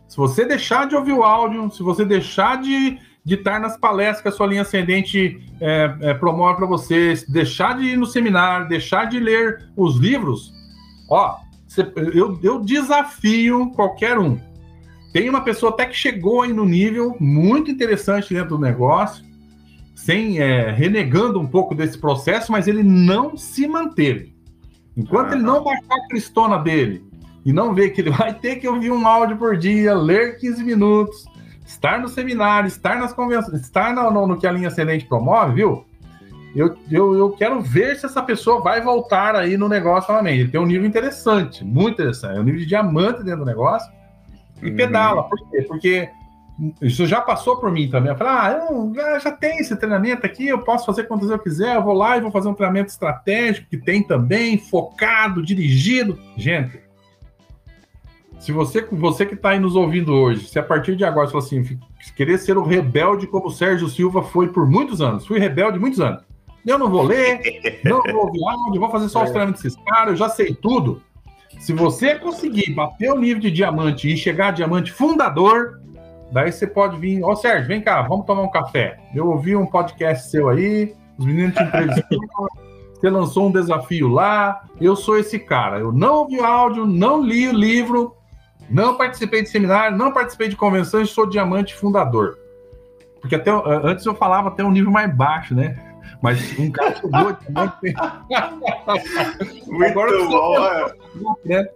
[0.08, 4.20] Se você deixar de ouvir o áudio, se você deixar de, de estar nas palestras
[4.20, 8.66] que a sua linha ascendente é, é, promove para você, deixar de ir no seminário,
[8.66, 10.52] deixar de ler os livros,
[11.08, 11.36] ó,
[11.68, 14.40] você, eu, eu desafio qualquer um.
[15.12, 19.24] Tem uma pessoa até que chegou aí no nível muito interessante dentro do negócio,
[19.96, 24.36] sem é, renegando um pouco desse processo, mas ele não se manteve.
[24.94, 27.02] Enquanto ele não baixar a cristona dele
[27.44, 30.62] e não ver que ele vai ter que ouvir um áudio por dia, ler 15
[30.62, 31.24] minutos,
[31.66, 35.54] estar no seminário, estar nas convenções, estar no, no, no que a linha ascendente promove,
[35.54, 35.84] viu?
[36.54, 40.40] Eu, eu, eu quero ver se essa pessoa vai voltar aí no negócio novamente.
[40.40, 42.36] Ele tem um nível interessante, muito interessante.
[42.36, 43.90] É um nível de diamante dentro do negócio.
[44.62, 44.76] E uhum.
[44.76, 45.24] pedala.
[45.24, 45.62] Por quê?
[45.62, 46.08] Porque
[46.80, 48.10] isso já passou por mim também.
[48.10, 51.76] Eu falei, ah, eu já tenho esse treinamento aqui, eu posso fazer quantas eu quiser,
[51.76, 56.18] eu vou lá e vou fazer um treinamento estratégico que tem também, focado, dirigido.
[56.36, 56.80] Gente,
[58.38, 61.32] se você, você que está aí nos ouvindo hoje, se a partir de agora você
[61.32, 61.78] fala assim,
[62.14, 66.00] querer ser o rebelde como o Sérgio Silva foi por muitos anos, fui rebelde muitos
[66.00, 66.22] anos.
[66.66, 67.40] Eu não vou ler,
[67.84, 69.32] não vou ouvir áudio, vou fazer só os é.
[69.32, 71.02] treinamentos desses caras, eu já sei tudo.
[71.58, 75.80] Se você conseguir bater o nível de diamante e chegar a diamante fundador,
[76.32, 78.98] Daí você pode vir, oh, Sérgio, vem cá, vamos tomar um café.
[79.14, 82.18] Eu ouvi um podcast seu aí, os meninos te entrevistaram,
[82.94, 84.64] você lançou um desafio lá.
[84.80, 85.78] Eu sou esse cara.
[85.78, 88.16] Eu não ouvi áudio, não li o livro,
[88.68, 92.38] não participei de seminário, não participei de convenções, sou diamante fundador.
[93.20, 93.50] Porque até
[93.82, 95.76] antes eu falava até um nível mais baixo, né?
[96.22, 97.94] Mas um cara chegou também.
[99.66, 100.56] Muito Agora bom.
[101.44, 101.66] Né?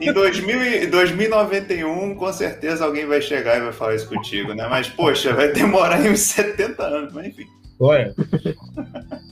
[0.00, 4.66] Em 2000, 2091, com certeza alguém vai chegar e vai falar isso contigo, né?
[4.68, 7.46] Mas, poxa, vai demorar uns 70 anos, mas enfim.
[7.78, 8.14] Olha,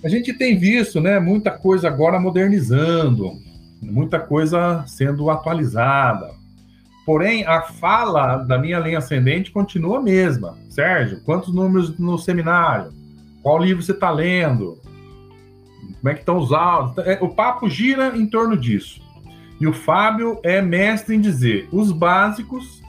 [0.04, 3.32] a gente tem visto, né, muita coisa agora modernizando,
[3.80, 6.28] muita coisa sendo atualizada.
[7.06, 10.56] Porém, a fala da minha linha ascendente continua a mesma.
[10.68, 12.92] Sérgio, quantos números no seminário?
[13.42, 14.78] Qual livro você está lendo?
[16.00, 17.06] Como é que estão os áudios?
[17.06, 19.00] É, o papo gira em torno disso.
[19.60, 22.82] E o Fábio é mestre em dizer: os básicos,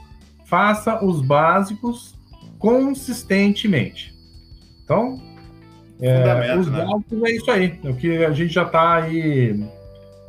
[0.46, 2.14] faça os básicos
[2.58, 4.14] consistentemente.
[4.82, 5.20] Então,
[6.00, 6.84] é, os né?
[6.84, 7.78] básicos é isso aí.
[7.84, 9.64] É o que a gente já está aí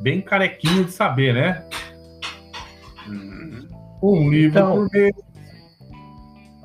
[0.00, 1.64] bem carequinho de saber, né?
[3.08, 3.68] Uhum.
[4.02, 5.14] Um livro então, por mês,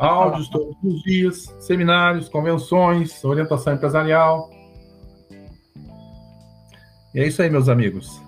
[0.02, 4.50] áudios todos os dias, seminários, convenções, orientação empresarial.
[7.14, 8.22] E é isso aí, meus amigos.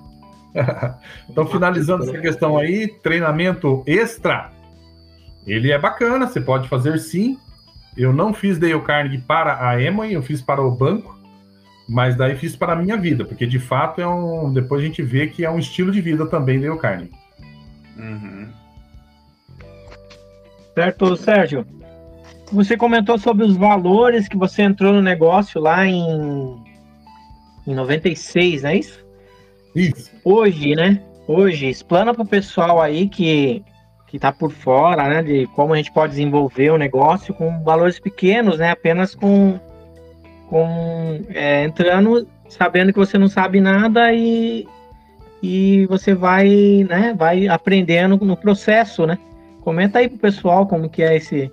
[1.29, 4.51] então, finalizando essa questão aí, treinamento extra.
[5.47, 7.39] Ele é bacana, você pode fazer sim.
[7.97, 11.17] Eu não fiz Dale Carnegie para a Emma, eu fiz para o banco,
[11.89, 14.53] mas daí fiz para a minha vida, porque de fato é um.
[14.53, 17.11] Depois a gente vê que é um estilo de vida também Dale Carnegie.
[17.97, 18.42] Uhum.
[20.73, 21.65] Certo, Sérgio.
[22.51, 26.61] Você comentou sobre os valores que você entrou no negócio lá em,
[27.67, 29.05] em 96, não é isso?
[29.75, 30.11] Isso.
[30.23, 31.01] Hoje, né?
[31.27, 33.63] Hoje, explana para o pessoal aí que
[34.07, 37.99] que está por fora, né, de como a gente pode desenvolver o negócio com valores
[37.99, 39.59] pequenos, né, apenas com,
[40.47, 44.67] com é, entrando sabendo que você não sabe nada e,
[45.41, 46.47] e você vai,
[46.87, 49.17] né, vai aprendendo no processo, né?
[49.63, 51.49] Comenta aí pro pessoal como que é esse,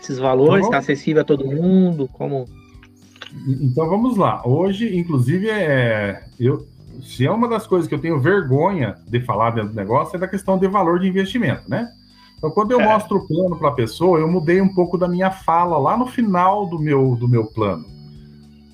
[0.00, 2.46] esses valores, está acessível a todo mundo, como...
[3.60, 4.40] Então vamos lá.
[4.46, 6.66] Hoje, inclusive, é eu
[7.02, 10.18] se é uma das coisas que eu tenho vergonha de falar dentro do negócio é
[10.18, 11.88] da questão de valor de investimento, né?
[12.36, 12.84] Então, quando eu é.
[12.84, 16.06] mostro o plano para a pessoa, eu mudei um pouco da minha fala lá no
[16.06, 17.84] final do meu, do meu plano.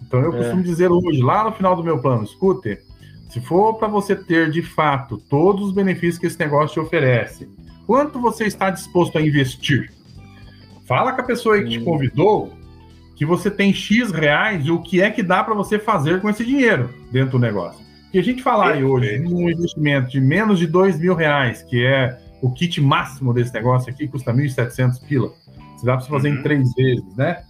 [0.06, 0.38] Então, eu é.
[0.38, 2.78] costumo dizer hoje, lá no final do meu plano, escute,
[3.30, 7.48] se for para você ter de fato todos os benefícios que esse negócio te oferece,
[7.86, 9.92] quanto você está disposto a investir?
[10.86, 12.52] Fala com a pessoa que te convidou
[13.16, 16.28] que você tem X reais e o que é que dá para você fazer com
[16.28, 17.84] esse dinheiro dentro do negócio.
[18.10, 21.84] Que a gente falar aí hoje um investimento de menos de dois mil reais, que
[21.84, 25.32] é o kit máximo desse negócio aqui, custa 1.700 pila.
[25.76, 26.36] Você dá para fazer uhum.
[26.36, 27.42] em três vezes, né?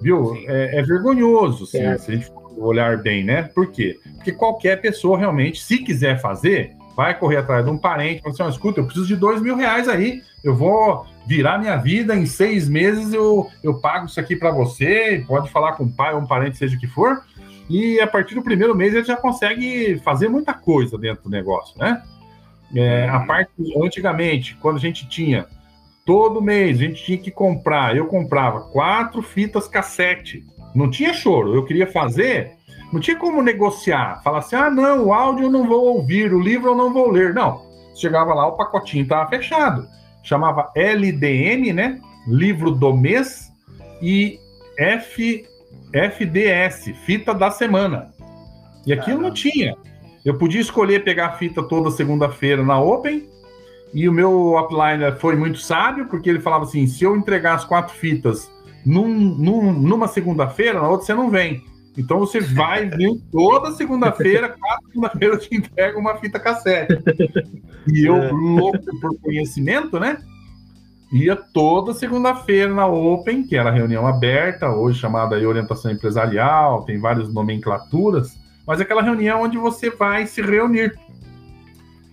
[0.00, 0.36] Viu?
[0.46, 1.96] É, é, vergonhoso se, é.
[1.96, 3.44] se a gente olhar bem, né?
[3.44, 3.98] Por quê?
[4.16, 8.42] Porque qualquer pessoa realmente, se quiser fazer, vai correr atrás de um parente, fala assim,
[8.42, 12.26] oh, escuta, eu preciso de dois mil reais aí, eu vou virar minha vida em
[12.26, 16.20] seis meses, eu, eu pago isso aqui para você, pode falar com o pai ou
[16.20, 17.22] um parente, seja o que for,
[17.70, 21.78] e a partir do primeiro mês ele já consegue fazer muita coisa dentro do negócio,
[21.78, 22.02] né?
[22.74, 23.50] É, a parte,
[23.82, 25.46] antigamente, quando a gente tinha
[26.04, 31.54] todo mês, a gente tinha que comprar, eu comprava quatro fitas cassete, não tinha choro,
[31.54, 32.52] eu queria fazer,
[32.92, 36.40] não tinha como negociar, falar assim, ah, não, o áudio eu não vou ouvir, o
[36.40, 37.62] livro eu não vou ler, não.
[37.94, 39.88] Chegava lá, o pacotinho estava fechado
[40.22, 42.00] chamava LDM, né?
[42.26, 43.52] Livro do mês,
[44.00, 44.38] e
[44.78, 45.44] F,
[45.92, 48.12] FDS, fita da semana.
[48.86, 49.76] E aquilo não tinha.
[50.24, 53.28] Eu podia escolher pegar a fita toda segunda-feira na Open,
[53.92, 57.64] e o meu upliner foi muito sábio, porque ele falava assim: se eu entregar as
[57.64, 58.50] quatro fitas
[58.86, 61.62] num, num, numa segunda-feira, na outra você não vem.
[61.96, 66.98] Então você vai vir toda segunda-feira, cada segunda-feira eu te entrego uma fita cassete.
[67.86, 68.30] E eu, é.
[68.30, 70.18] louco por conhecimento, né?
[71.12, 76.98] Ia toda segunda-feira na Open, que era reunião aberta, hoje chamada de orientação empresarial, tem
[76.98, 80.98] várias nomenclaturas, mas é aquela reunião onde você vai se reunir.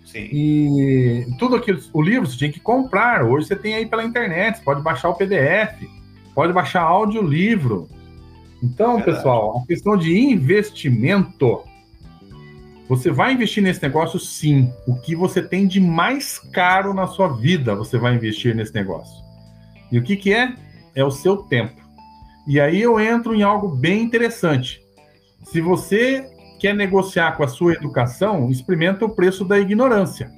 [0.04, 0.28] Sim.
[0.32, 3.24] E tudo aquilo, o livro você tinha que comprar.
[3.24, 5.88] Hoje você tem aí pela internet, você pode baixar o PDF,
[6.34, 7.88] pode baixar audiolivro.
[8.62, 9.16] Então, Verdade.
[9.16, 11.62] pessoal, a questão de investimento.
[12.88, 14.72] Você vai investir nesse negócio, sim.
[14.86, 19.24] O que você tem de mais caro na sua vida, você vai investir nesse negócio.
[19.92, 20.54] E o que, que é?
[20.94, 21.80] É o seu tempo.
[22.46, 24.80] E aí eu entro em algo bem interessante.
[25.44, 30.30] Se você quer negociar com a sua educação, experimenta o preço da ignorância.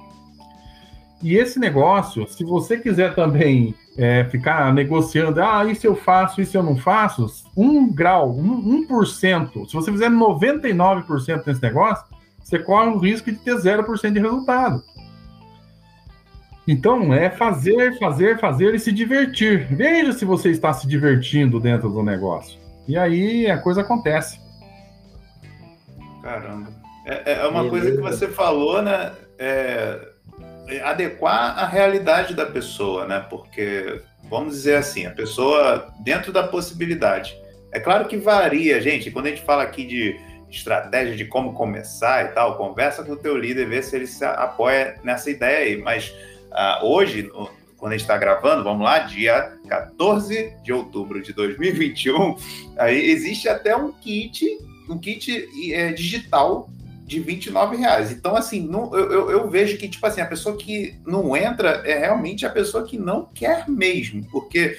[1.23, 6.57] E esse negócio, se você quiser também é, ficar negociando, ah, isso eu faço, isso
[6.57, 12.05] eu não faço, um grau, um, 1%, se você fizer 99% nesse negócio,
[12.43, 14.83] você corre o risco de ter 0% de resultado.
[16.67, 19.65] Então, é fazer, fazer, fazer e se divertir.
[19.73, 22.59] Veja se você está se divertindo dentro do negócio.
[22.85, 24.41] E aí a coisa acontece.
[26.21, 26.69] Caramba.
[27.05, 27.69] É, é uma Beleza.
[27.69, 29.13] coisa que você falou, né?
[29.39, 30.12] É
[30.83, 33.25] adequar a realidade da pessoa, né?
[33.29, 37.35] Porque, vamos dizer assim, a pessoa, dentro da possibilidade.
[37.71, 39.11] É claro que varia, gente.
[39.11, 43.17] Quando a gente fala aqui de estratégia de como começar e tal, conversa com o
[43.17, 45.77] teu líder, vê se ele se apoia nessa ideia aí.
[45.77, 46.09] Mas
[46.51, 47.29] uh, hoje,
[47.77, 52.35] quando a gente está gravando, vamos lá, dia 14 de outubro de 2021,
[52.77, 54.45] aí existe até um kit,
[54.87, 56.69] um kit é, digital
[57.13, 58.11] de 29 reais.
[58.11, 61.83] Então, assim, não, eu, eu, eu, vejo que, tipo assim, a pessoa que não entra
[61.85, 64.77] é realmente a pessoa que não quer mesmo, porque,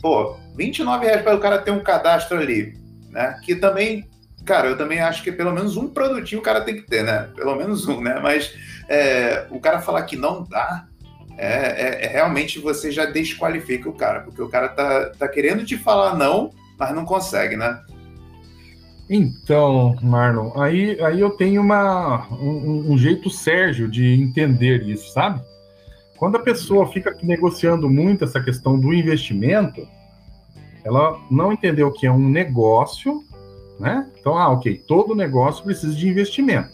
[0.00, 2.74] pô, 29 reais para o cara ter um cadastro ali,
[3.08, 3.38] né?
[3.44, 4.08] Que também,
[4.44, 7.30] cara, eu também acho que pelo menos um produtinho o cara tem que ter, né?
[7.34, 8.20] Pelo menos um, né?
[8.22, 8.54] Mas
[8.88, 10.86] é, o cara falar que não dá,
[11.38, 15.64] é, é, é, realmente você já desqualifica o cara, porque o cara tá, tá querendo
[15.64, 17.80] te falar não, mas não consegue, né?
[19.12, 25.42] Então, Marlon, aí, aí eu tenho uma, um, um, jeito Sérgio de entender isso, sabe?
[26.16, 29.84] Quando a pessoa fica negociando muito essa questão do investimento,
[30.84, 33.24] ela não entendeu o que é um negócio,
[33.80, 34.08] né?
[34.20, 36.70] Então, ah, ok, todo negócio precisa de investimento.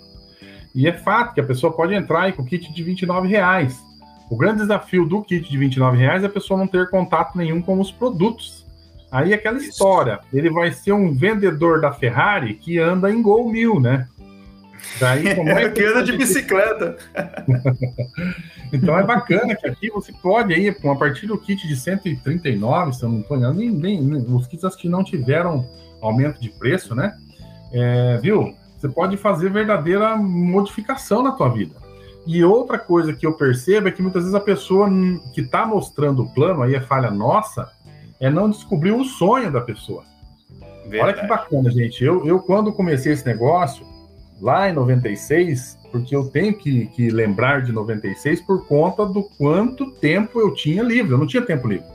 [0.75, 3.83] E é fato que a pessoa pode entrar aí com kit de 29 reais.
[4.29, 7.63] O grande desafio do kit de 29 reais é a pessoa não ter contato nenhum
[7.63, 8.66] com os produtos.
[9.11, 9.71] Aí aquela Isso.
[9.71, 14.09] história, ele vai ser um vendedor da Ferrari que anda em Gol Mil, né?
[14.99, 16.97] Daí, como é que, anda de bicicleta.
[18.73, 23.03] então é bacana que aqui você pode aí, a partir do kit de 139, se
[23.03, 25.69] eu não estou enganando, nem, nem, os kits que não tiveram
[26.01, 27.17] aumento de preço, né?
[27.73, 28.55] É, viu?
[28.77, 31.75] Você pode fazer verdadeira modificação na tua vida.
[32.27, 34.89] E outra coisa que eu percebo é que muitas vezes a pessoa
[35.33, 37.71] que está mostrando o plano, aí é falha nossa,
[38.21, 40.05] é não descobrir o sonho da pessoa.
[40.89, 41.03] Verdade.
[41.03, 42.05] Olha que bacana, gente.
[42.05, 43.85] Eu, eu, quando comecei esse negócio,
[44.41, 49.91] lá em 96, porque eu tenho que, que lembrar de 96 por conta do quanto
[49.93, 51.13] tempo eu tinha livre.
[51.13, 51.87] Eu não tinha tempo livre.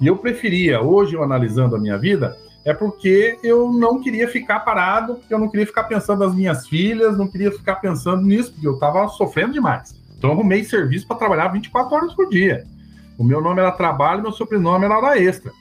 [0.00, 4.60] E eu preferia, hoje, eu analisando a minha vida, é porque eu não queria ficar
[4.60, 8.52] parado, porque eu não queria ficar pensando nas minhas filhas, não queria ficar pensando nisso,
[8.52, 9.94] porque eu estava sofrendo demais.
[10.16, 12.64] Então eu arrumei serviço para trabalhar 24 horas por dia.
[13.18, 15.52] O meu nome era trabalho, meu sobrenome era hora extra.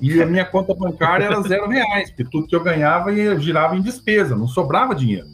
[0.00, 3.80] E a minha conta bancária era zero reais, porque tudo que eu ganhava girava em
[3.80, 5.26] despesa, não sobrava dinheiro.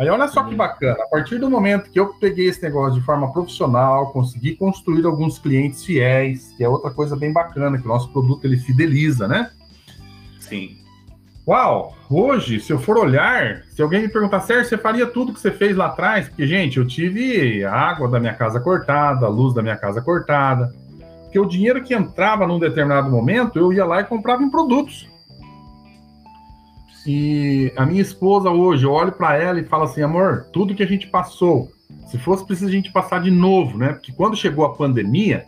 [0.00, 0.56] Aí olha só que uhum.
[0.56, 5.04] bacana, a partir do momento que eu peguei esse negócio de forma profissional, consegui construir
[5.04, 9.28] alguns clientes fiéis, que é outra coisa bem bacana, que o nosso produto ele fideliza,
[9.28, 9.50] né?
[10.38, 10.78] Sim.
[11.46, 15.40] Uau, hoje, se eu for olhar, se alguém me perguntar, Sérgio, você faria tudo que
[15.40, 16.28] você fez lá atrás?
[16.28, 20.00] Porque, gente, eu tive a água da minha casa cortada, a luz da minha casa
[20.00, 20.72] cortada.
[21.30, 25.08] Porque o dinheiro que entrava num determinado momento, eu ia lá e comprava em produtos.
[27.06, 30.82] E a minha esposa hoje, eu olho para ela e falo assim, amor, tudo que
[30.82, 31.70] a gente passou,
[32.08, 33.92] se fosse preciso a gente passar de novo, né?
[33.92, 35.46] Porque quando chegou a pandemia,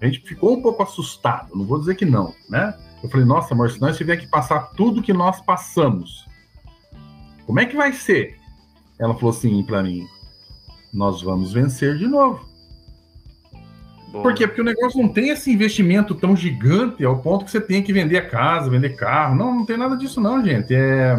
[0.00, 2.76] a gente ficou um pouco assustado, não vou dizer que não, né?
[3.00, 6.26] Eu falei, nossa, amor, se nós tiver que passar tudo que nós passamos,
[7.46, 8.36] como é que vai ser?
[8.98, 10.04] Ela falou assim para mim:
[10.92, 12.51] nós vamos vencer de novo.
[14.12, 14.46] Por quê?
[14.46, 17.92] Porque o negócio não tem esse investimento tão gigante ao ponto que você tem que
[17.92, 19.34] vender a casa, vender carro.
[19.34, 20.74] Não, não tem nada disso, não, gente.
[20.74, 21.16] É...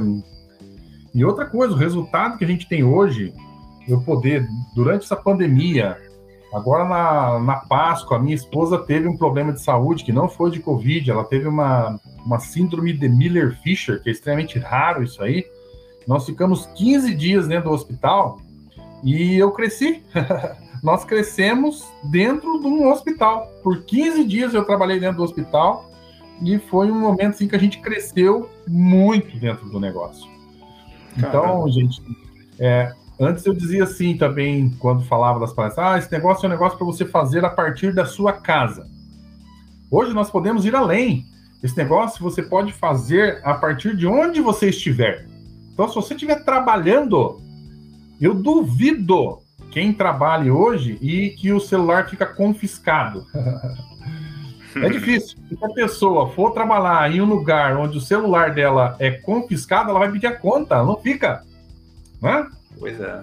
[1.14, 3.34] E outra coisa, o resultado que a gente tem hoje,
[3.88, 5.98] eu poder, durante essa pandemia,
[6.54, 10.52] Agora, na, na Páscoa, a minha esposa teve um problema de saúde que não foi
[10.52, 15.44] de Covid, ela teve uma, uma síndrome de Miller-Fisher, que é extremamente raro isso aí.
[16.08, 18.40] Nós ficamos 15 dias dentro do hospital
[19.04, 20.04] e eu cresci.
[20.84, 23.50] Nós crescemos dentro de um hospital.
[23.64, 25.90] Por 15 dias eu trabalhei dentro do hospital
[26.42, 30.30] e foi um momento assim que a gente cresceu muito dentro do negócio.
[31.18, 31.72] Então, Caramba.
[31.72, 32.02] gente,
[32.60, 36.52] é, Antes eu dizia assim também, quando falava das palestras, ah, esse negócio é um
[36.52, 38.88] negócio para você fazer a partir da sua casa.
[39.90, 41.24] Hoje nós podemos ir além.
[41.62, 45.28] Esse negócio você pode fazer a partir de onde você estiver.
[45.72, 47.40] Então, se você estiver trabalhando,
[48.20, 49.40] eu duvido
[49.74, 53.26] quem trabalhe hoje e que o celular fica confiscado.
[54.78, 55.36] é difícil.
[55.50, 59.98] Se a pessoa for trabalhar em um lugar onde o celular dela é confiscado, ela
[59.98, 61.42] vai pedir a conta, não fica.
[62.22, 62.48] Né?
[62.80, 63.22] Pois é.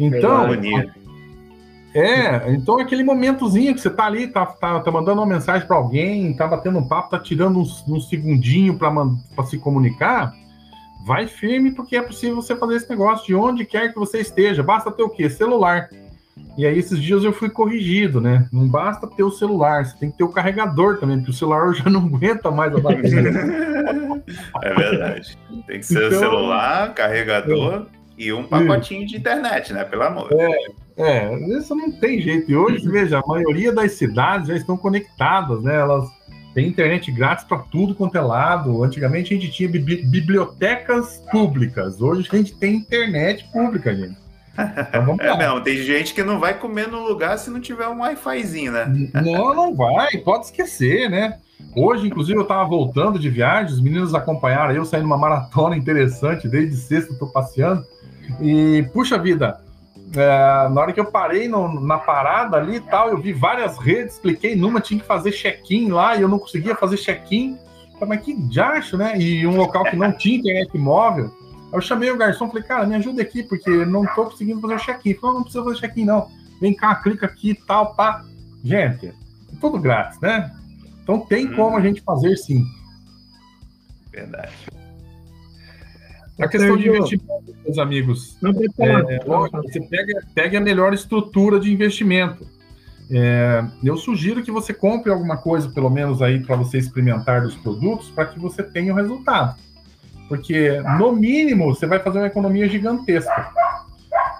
[0.00, 0.48] Então,
[1.94, 5.76] é, então aquele momentozinho que você tá ali, tá, tá, tá mandando uma mensagem para
[5.76, 10.34] alguém, tá batendo um papo, tá tirando uns, um segundinho para se comunicar,
[11.04, 14.62] vai firme porque é possível você fazer esse negócio de onde quer que você esteja.
[14.62, 15.28] Basta ter o quê?
[15.28, 15.88] Celular.
[16.56, 18.48] E aí esses dias eu fui corrigido, né?
[18.52, 21.72] Não basta ter o celular, você tem que ter o carregador também, porque o celular
[21.72, 23.30] já não aguenta mais a bateria.
[24.62, 25.38] é verdade.
[25.66, 27.86] Tem que ser então, celular, carregador.
[27.94, 29.84] É e um pacotinho de internet, né?
[29.84, 30.28] Pelo amor.
[30.32, 30.58] É,
[30.96, 32.50] é, isso não tem jeito.
[32.50, 35.76] E hoje, veja, a maioria das cidades já estão conectadas, né?
[35.76, 36.10] Elas
[36.58, 38.82] têm internet grátis para tudo quanto é lado.
[38.82, 42.00] Antigamente a gente tinha bibliotecas públicas.
[42.00, 44.16] Hoje a gente tem internet pública, gente.
[44.88, 48.00] Então, é, não, tem gente que não vai comer no lugar se não tiver um
[48.00, 48.92] Wi-Fizinho, né?
[49.24, 51.38] Não, não vai, pode esquecer, né?
[51.76, 56.48] Hoje, inclusive, eu estava voltando de viagem, os meninos acompanharam eu saindo uma maratona interessante,
[56.48, 57.84] desde sexta estou passeando.
[58.40, 59.60] E, puxa vida,
[60.14, 63.78] é, na hora que eu parei no, na parada ali e tal, eu vi várias
[63.78, 67.58] redes, cliquei numa, tinha que fazer check-in lá e eu não conseguia fazer check-in.
[68.06, 69.18] Mas que diacho, né?
[69.18, 71.30] E um local que não tinha internet móvel.
[71.72, 74.78] Eu chamei o garçom, falei, cara, me ajuda aqui, porque não tô conseguindo fazer o
[74.78, 75.14] check-in.
[75.14, 76.28] Falei, não precisa fazer check-in, não.
[76.60, 78.24] Vem cá, clica aqui e tal, pá.
[78.64, 79.12] Gente,
[79.60, 80.50] tudo grátis, né?
[81.02, 81.56] Então tem hum.
[81.56, 82.64] como a gente fazer sim.
[84.12, 84.52] Verdade.
[86.38, 89.18] A questão de investimento, meus amigos, não é,
[89.50, 92.46] você pega, pega a melhor estrutura de investimento.
[93.10, 97.54] É, eu sugiro que você compre alguma coisa, pelo menos aí, para você experimentar dos
[97.56, 99.56] produtos, para que você tenha o resultado.
[100.28, 103.50] Porque, no mínimo, você vai fazer uma economia gigantesca.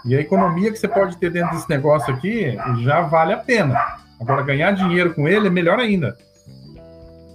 [0.04, 3.74] E a economia que você pode ter dentro desse negócio aqui já vale a pena.
[4.20, 6.16] Agora, ganhar dinheiro com ele é melhor ainda.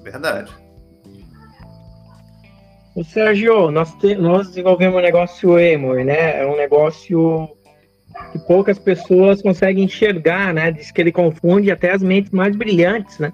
[0.04, 0.63] Verdade.
[2.96, 6.42] O Sérgio, nós, te, nós desenvolvemos um negócio Emor, né?
[6.42, 7.50] É um negócio
[8.32, 10.72] que poucas pessoas conseguem enxergar, né?
[10.72, 13.34] Diz que ele confunde até as mentes mais brilhantes, né?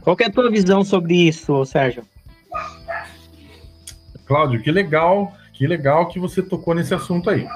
[0.00, 2.04] Qual é a tua visão sobre isso, Sérgio?
[4.26, 7.46] Cláudio, que legal, que legal que você tocou nesse assunto aí.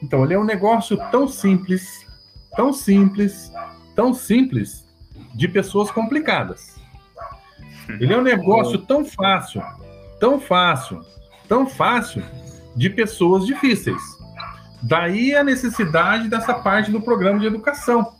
[0.00, 2.06] Então, ele é um negócio tão simples,
[2.54, 3.52] tão simples,
[3.96, 4.88] tão simples,
[5.34, 6.80] de pessoas complicadas.
[7.88, 9.62] Ele é um negócio tão fácil,
[10.20, 11.00] tão fácil,
[11.48, 12.22] tão fácil,
[12.76, 14.00] de pessoas difíceis.
[14.82, 18.12] Daí a necessidade dessa parte do programa de educação,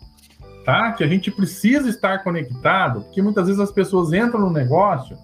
[0.65, 0.93] tá?
[0.93, 5.17] Que a gente precisa estar conectado, porque muitas vezes as pessoas entram no negócio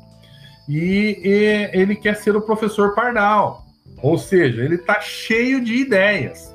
[0.68, 3.64] e, e ele quer ser o professor pardal,
[4.02, 6.54] ou seja, ele está cheio de ideias.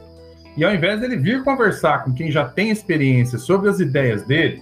[0.58, 4.62] E ao invés dele vir conversar com quem já tem experiência sobre as ideias dele,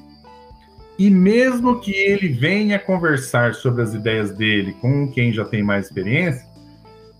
[1.00, 5.86] e mesmo que ele venha conversar sobre as ideias dele com quem já tem mais
[5.86, 6.45] experiência,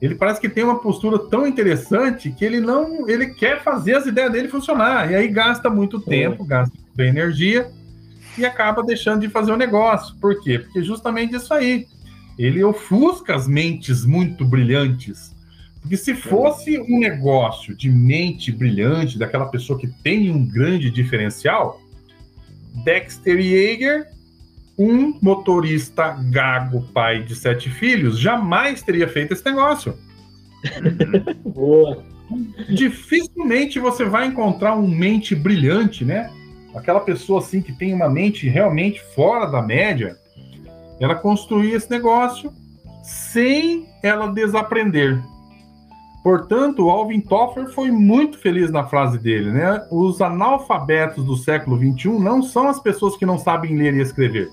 [0.02, 4.06] ele parece que tem uma postura tão interessante que ele não, ele quer fazer as
[4.06, 7.72] ideias dele funcionar e aí gasta muito tempo, gasta muita energia
[8.38, 10.14] e acaba deixando de fazer o negócio.
[10.20, 10.60] Por quê?
[10.60, 11.88] Porque justamente isso aí.
[12.38, 15.34] Ele ofusca as mentes muito brilhantes.
[15.82, 21.82] Porque se fosse um negócio de mente brilhante, daquela pessoa que tem um grande diferencial,
[22.84, 24.08] Dexter Yeager
[24.80, 29.94] um motorista gago, pai de sete filhos, jamais teria feito esse negócio.
[31.44, 32.02] Boa.
[32.70, 36.32] Dificilmente você vai encontrar um mente brilhante, né?
[36.74, 40.16] Aquela pessoa assim que tem uma mente realmente fora da média,
[41.00, 42.54] ela construir esse negócio
[43.04, 45.22] sem ela desaprender.
[46.30, 49.86] Portanto, Alvin Toffler foi muito feliz na frase dele, né?
[49.90, 54.50] Os analfabetos do século XXI não são as pessoas que não sabem ler e escrever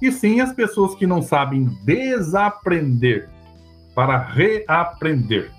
[0.00, 3.28] e sim as pessoas que não sabem desaprender
[3.94, 5.50] para reaprender.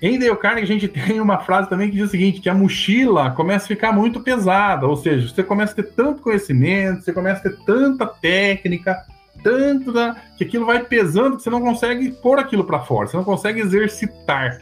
[0.00, 2.54] Em Dale Carnegie, a gente tem uma frase também que diz o seguinte, que a
[2.54, 7.12] mochila começa a ficar muito pesada, ou seja, você começa a ter tanto conhecimento, você
[7.12, 8.96] começa a ter tanta técnica,
[9.42, 13.16] tanto da, que aquilo vai pesando que você não consegue pôr aquilo para fora, você
[13.16, 14.60] não consegue exercitar.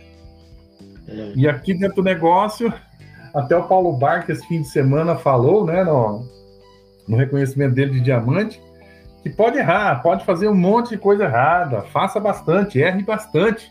[1.09, 1.33] É.
[1.35, 2.72] E aqui dentro do negócio,
[3.35, 6.24] até o Paulo Barca esse fim de semana falou, né, no,
[7.09, 8.61] no reconhecimento dele de diamante,
[9.22, 13.70] que pode errar, pode fazer um monte de coisa errada, faça bastante, erre bastante.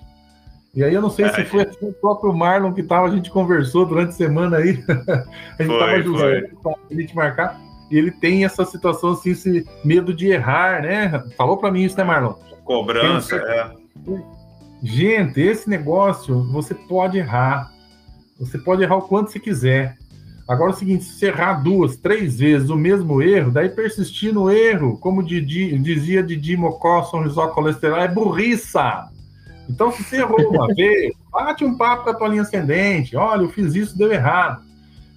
[0.73, 3.31] E aí eu não sei se foi assim o próprio Marlon que tava, a gente
[3.31, 4.83] conversou durante a semana aí,
[5.57, 6.49] a gente estava ajudando
[6.91, 7.57] a gente marcar,
[7.95, 11.23] e ele tem essa situação assim, esse medo de errar, né?
[11.37, 12.33] Falou para mim isso, né, Marlon?
[12.65, 13.71] Cobrança, é.
[14.83, 17.71] Gente, esse negócio, você pode errar.
[18.37, 19.97] Você pode errar o quanto você quiser.
[20.45, 24.51] Agora é o seguinte, se errar duas, três vezes o mesmo erro, daí persistir no
[24.51, 29.09] erro, como Didi, dizia Didi Mocó, São Colesterol, é burriça.
[29.69, 33.15] Então, se você errou uma vez, bate um papo com a tua linha ascendente.
[33.15, 34.65] Olha, eu fiz isso, deu errado.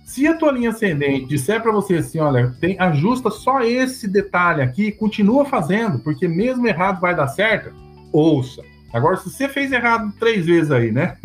[0.09, 4.63] Se a tua linha ascendente disser para você assim, olha, tem, ajusta só esse detalhe
[4.63, 7.75] aqui, continua fazendo, porque mesmo errado vai dar certo,
[8.11, 8.63] ouça.
[8.91, 11.19] Agora, se você fez errado três vezes aí, né?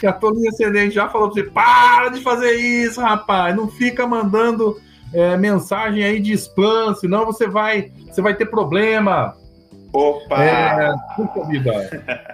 [0.00, 3.66] e a tua linha ascendente já falou pra você: para de fazer isso, rapaz, não
[3.66, 4.80] fica mandando
[5.12, 9.34] é, mensagem aí de spam, senão você vai, você vai ter problema.
[9.92, 10.44] Opa!
[10.44, 10.94] É,
[11.50, 12.31] vida.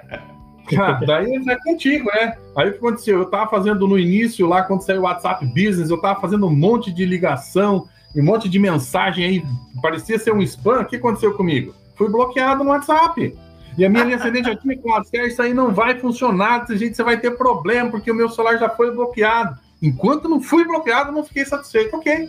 [1.07, 2.37] daí é contigo, né?
[2.57, 3.19] Aí o que aconteceu?
[3.19, 6.55] Eu tava fazendo no início, lá quando saiu o WhatsApp Business, eu tava fazendo um
[6.55, 9.45] monte de ligação, um monte de mensagem aí,
[9.81, 10.81] parecia ser um spam.
[10.81, 11.75] O que aconteceu comigo?
[11.97, 13.37] Fui bloqueado no WhatsApp.
[13.77, 16.97] E a minha linha ascendente já tinha claro, isso aí não vai funcionar, desse jeito
[16.97, 19.57] você vai ter problema, porque o meu celular já foi bloqueado.
[19.81, 21.97] Enquanto não fui bloqueado, não fiquei satisfeito.
[21.97, 22.29] Ok.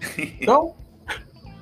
[0.40, 0.74] Então,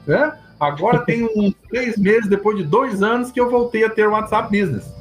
[0.07, 0.33] né?
[0.61, 4.13] agora tem uns três meses, depois de dois anos, que eu voltei a ter o
[4.13, 4.95] WhatsApp Business.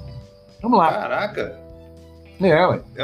[0.65, 0.91] Vamos lá.
[0.91, 1.59] Caraca.
[2.41, 2.81] É, ué.
[2.95, 3.03] É,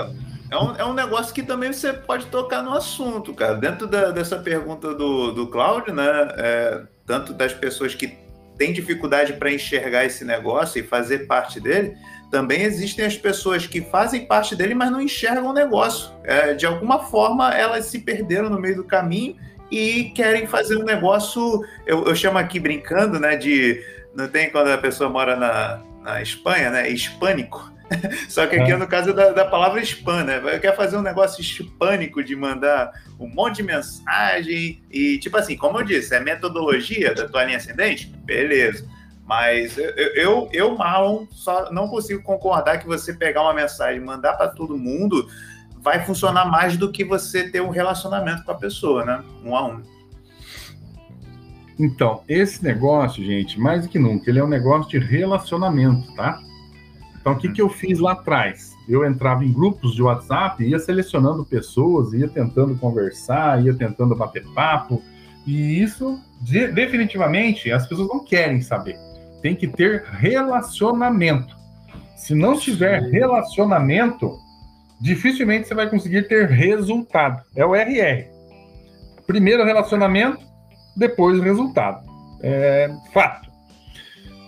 [0.50, 3.54] é, um, é um negócio que também você pode tocar no assunto, cara.
[3.54, 6.04] Dentro da, dessa pergunta do, do Cláudio, né?
[6.38, 8.18] É, tanto das pessoas que
[8.58, 11.96] tem dificuldade para enxergar esse negócio e fazer parte dele,
[12.32, 16.12] também existem as pessoas que fazem parte dele, mas não enxergam o negócio.
[16.24, 19.36] É, de alguma forma, elas se perderam no meio do caminho
[19.70, 23.84] e querem fazer um negócio, eu, eu chamo aqui brincando, né, de,
[24.16, 27.72] não tem quando a pessoa mora na, na Espanha, né, hispânico,
[28.30, 30.60] só que aqui é, no caso da, da palavra spam, né?
[30.60, 35.80] Quer fazer um negócio hispânico de mandar um monte de mensagem e, tipo assim, como
[35.80, 38.08] eu disse, é metodologia da tua linha ascendente?
[38.24, 38.88] Beleza.
[39.26, 44.04] Mas eu, eu, eu, Marlon, só não consigo concordar que você pegar uma mensagem e
[44.04, 45.28] mandar para todo mundo
[45.78, 49.24] vai funcionar mais do que você ter um relacionamento com a pessoa, né?
[49.44, 49.82] Um a um.
[51.82, 56.40] Então, esse negócio, gente, mais do que nunca, ele é um negócio de relacionamento, tá?
[57.20, 58.76] Então, o que, que eu fiz lá atrás?
[58.88, 64.46] Eu entrava em grupos de WhatsApp, ia selecionando pessoas, ia tentando conversar, ia tentando bater
[64.54, 65.02] papo,
[65.46, 68.96] e isso, de, definitivamente, as pessoas não querem saber.
[69.42, 71.56] Tem que ter relacionamento.
[72.16, 74.38] Se não tiver relacionamento,
[75.00, 77.42] dificilmente você vai conseguir ter resultado.
[77.56, 78.28] É o RR.
[79.26, 80.51] Primeiro relacionamento,
[80.96, 82.10] depois resultado.
[82.42, 83.50] É fato.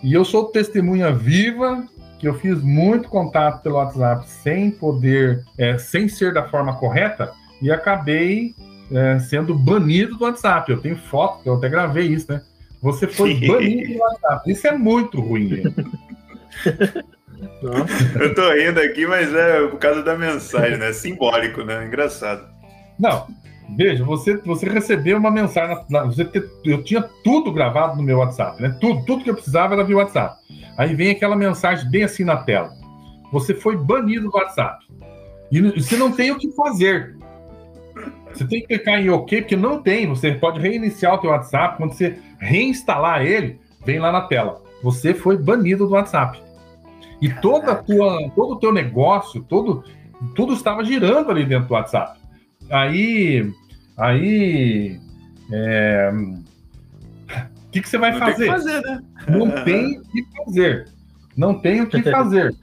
[0.03, 1.87] E eu sou testemunha viva
[2.19, 7.31] que eu fiz muito contato pelo WhatsApp sem poder, é, sem ser da forma correta,
[7.61, 8.53] e acabei
[8.91, 10.71] é, sendo banido do WhatsApp.
[10.71, 12.41] Eu tenho foto, eu até gravei isso, né?
[12.81, 14.51] Você foi banido do WhatsApp.
[14.51, 15.63] Isso é muito ruim.
[18.19, 20.93] eu tô rindo aqui, mas é por causa da mensagem, né?
[20.93, 21.85] Simbólico, né?
[21.85, 22.47] Engraçado.
[22.99, 23.27] Não,
[23.76, 28.20] veja, você, você recebeu uma mensagem, na, você te, eu tinha tudo gravado no meu
[28.20, 28.78] WhatsApp, né?
[28.80, 30.38] Tudo, tudo que eu precisava era via WhatsApp.
[30.78, 32.72] Aí vem aquela mensagem bem assim na tela.
[33.32, 34.86] Você foi banido do WhatsApp.
[35.51, 37.16] E você não tem o que fazer.
[38.34, 40.07] Você tem que clicar em OK, porque não tem.
[40.07, 41.78] Você pode reiniciar o teu WhatsApp.
[41.78, 44.61] Quando você reinstalar ele, vem lá na tela.
[44.82, 46.41] Você foi banido do WhatsApp.
[47.22, 49.84] E toda tua, todo o teu negócio, todo,
[50.36, 52.20] tudo estava girando ali dentro do WhatsApp.
[52.70, 53.51] Aí,
[53.97, 54.99] aí,
[55.51, 56.11] é...
[57.68, 58.36] o que, que você vai não fazer?
[58.36, 59.03] Tem que fazer né?
[59.28, 60.88] Não tem o que fazer.
[61.36, 62.55] Não tem o que fazer.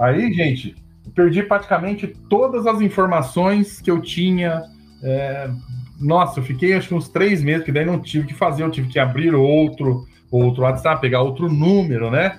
[0.00, 0.74] Aí, gente,
[1.14, 4.62] perdi praticamente todas as informações que eu tinha.
[5.02, 5.50] É...
[6.00, 8.70] Nossa, eu fiquei acho que uns três meses, que daí não tive que fazer, eu
[8.70, 12.38] tive que abrir outro, outro WhatsApp, pegar outro número, né?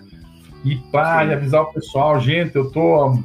[0.64, 3.20] E pá, e avisar o pessoal, gente, eu tô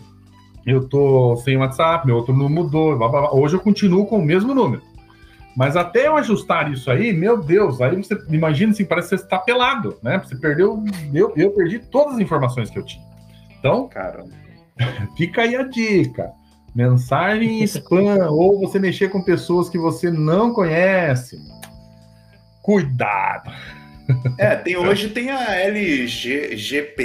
[0.67, 2.97] eu tô sem WhatsApp, meu outro número mudou.
[2.97, 3.35] Blá, blá, blá.
[3.35, 4.83] Hoje eu continuo com o mesmo número.
[5.57, 9.23] Mas até eu ajustar isso aí, meu Deus, aí você imagina assim, parece que você
[9.23, 10.19] está pelado, né?
[10.19, 13.05] Você perdeu, eu, eu perdi todas as informações que eu tinha.
[13.59, 14.25] Então, cara,
[15.17, 16.33] fica aí a dica.
[16.75, 21.39] Mensagem spam, ou você mexer com pessoas que você não conhece.
[22.61, 23.53] Cuidado.
[24.39, 26.97] É, tem, hoje tem a LGPD,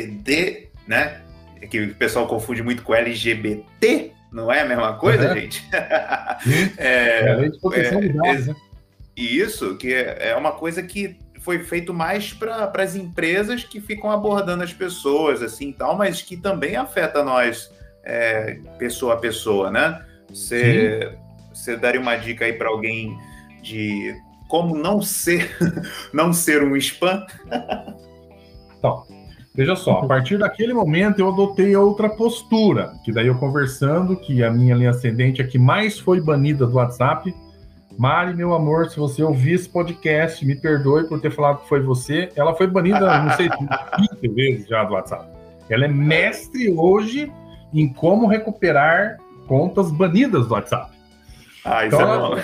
[0.88, 1.22] né?
[1.70, 5.36] Que o pessoal confunde muito com LGBT, não é a mesma coisa, uhum.
[5.40, 5.68] gente?
[6.78, 8.56] é, é, dados, né?
[9.16, 14.64] Isso, que é uma coisa que foi feito mais para as empresas que ficam abordando
[14.64, 17.72] as pessoas, assim, tal, mas que também afeta nós,
[18.04, 20.06] é, pessoa a pessoa, né?
[20.30, 21.18] Você,
[21.54, 23.18] você daria uma dica aí para alguém
[23.62, 24.16] de
[24.48, 25.56] como não ser,
[26.14, 27.26] não ser um spam?
[28.78, 29.06] Então,
[29.60, 34.42] Veja só, a partir daquele momento eu adotei outra postura, que daí eu conversando, que
[34.42, 37.36] a minha linha ascendente é que mais foi banida do WhatsApp.
[37.98, 41.82] Mari, meu amor, se você ouvir esse podcast, me perdoe por ter falado que foi
[41.82, 42.30] você.
[42.38, 43.50] Ela foi banida, não sei,
[44.24, 45.28] 15 vezes já do WhatsApp.
[45.70, 47.30] Ela é mestre hoje
[47.74, 50.90] em como recuperar contas banidas do WhatsApp.
[51.66, 52.42] Ah, isso então, é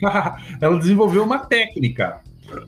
[0.00, 2.20] ela, ela desenvolveu uma técnica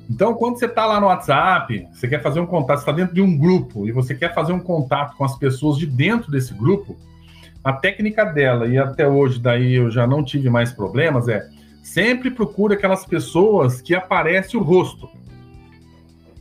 [0.09, 3.21] então, quando você está lá no WhatsApp, você quer fazer um contato, está dentro de
[3.21, 6.97] um grupo e você quer fazer um contato com as pessoas de dentro desse grupo,
[7.63, 11.47] a técnica dela, e até hoje daí eu já não tive mais problemas, é
[11.83, 15.09] sempre procure aquelas pessoas que aparece o rosto.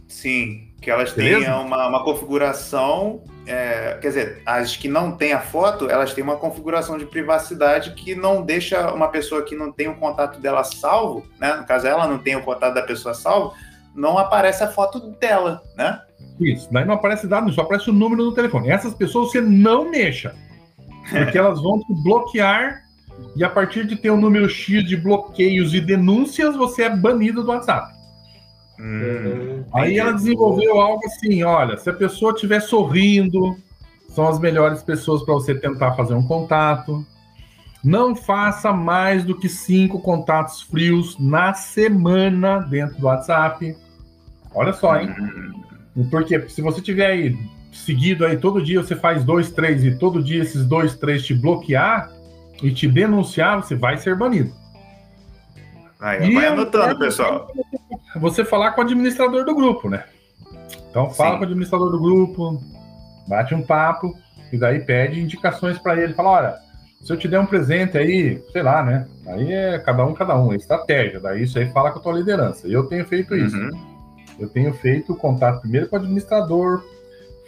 [0.07, 1.45] Sim, que elas Beleza?
[1.45, 6.23] tenham uma, uma configuração é, quer dizer, as que não têm a foto, elas têm
[6.23, 10.63] uma configuração de privacidade que não deixa uma pessoa que não tem o contato dela
[10.63, 11.55] salvo, né?
[11.55, 13.53] No caso, ela não tem o contato da pessoa salvo,
[13.95, 16.01] não aparece a foto dela, né?
[16.39, 18.69] Isso, daí não aparece dado, só aparece o número do telefone.
[18.69, 20.35] Essas pessoas você não mexa,
[21.09, 22.83] porque elas vão te bloquear
[23.35, 27.43] e a partir de ter um número X de bloqueios e denúncias, você é banido
[27.43, 27.96] do WhatsApp.
[28.79, 33.57] Hum, Aí ela desenvolveu algo assim: olha, se a pessoa estiver sorrindo,
[34.09, 37.05] são as melhores pessoas para você tentar fazer um contato.
[37.83, 43.75] Não faça mais do que cinco contatos frios na semana dentro do WhatsApp.
[44.53, 45.13] Olha só, hein?
[45.95, 46.05] Hum.
[46.09, 47.37] Porque se você tiver aí
[47.71, 51.33] seguido aí todo dia, você faz dois, três e todo dia esses dois, três te
[51.33, 52.11] bloquear
[52.61, 54.51] e te denunciar, você vai ser banido.
[55.99, 57.51] Aí, vai anotando, pessoal
[58.19, 60.03] você falar com o administrador do grupo, né?
[60.89, 61.35] Então fala Sim.
[61.37, 62.61] com o administrador do grupo,
[63.27, 64.13] bate um papo
[64.51, 66.13] e daí pede indicações para ele.
[66.13, 66.55] Fala, olha,
[67.01, 69.07] se eu te der um presente aí, sei lá, né?
[69.27, 71.19] Aí é cada um, cada um, é estratégia.
[71.19, 72.67] Daí isso aí fala com a tua liderança.
[72.67, 73.57] Eu tenho feito isso.
[73.57, 73.69] Uhum.
[74.39, 76.83] Eu tenho feito contato primeiro com o administrador,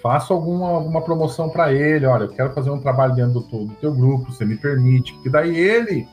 [0.02, 2.06] faço alguma, alguma promoção para ele.
[2.06, 5.14] Olha, eu quero fazer um trabalho dentro do, do teu grupo, você me permite.
[5.22, 6.08] Que daí ele,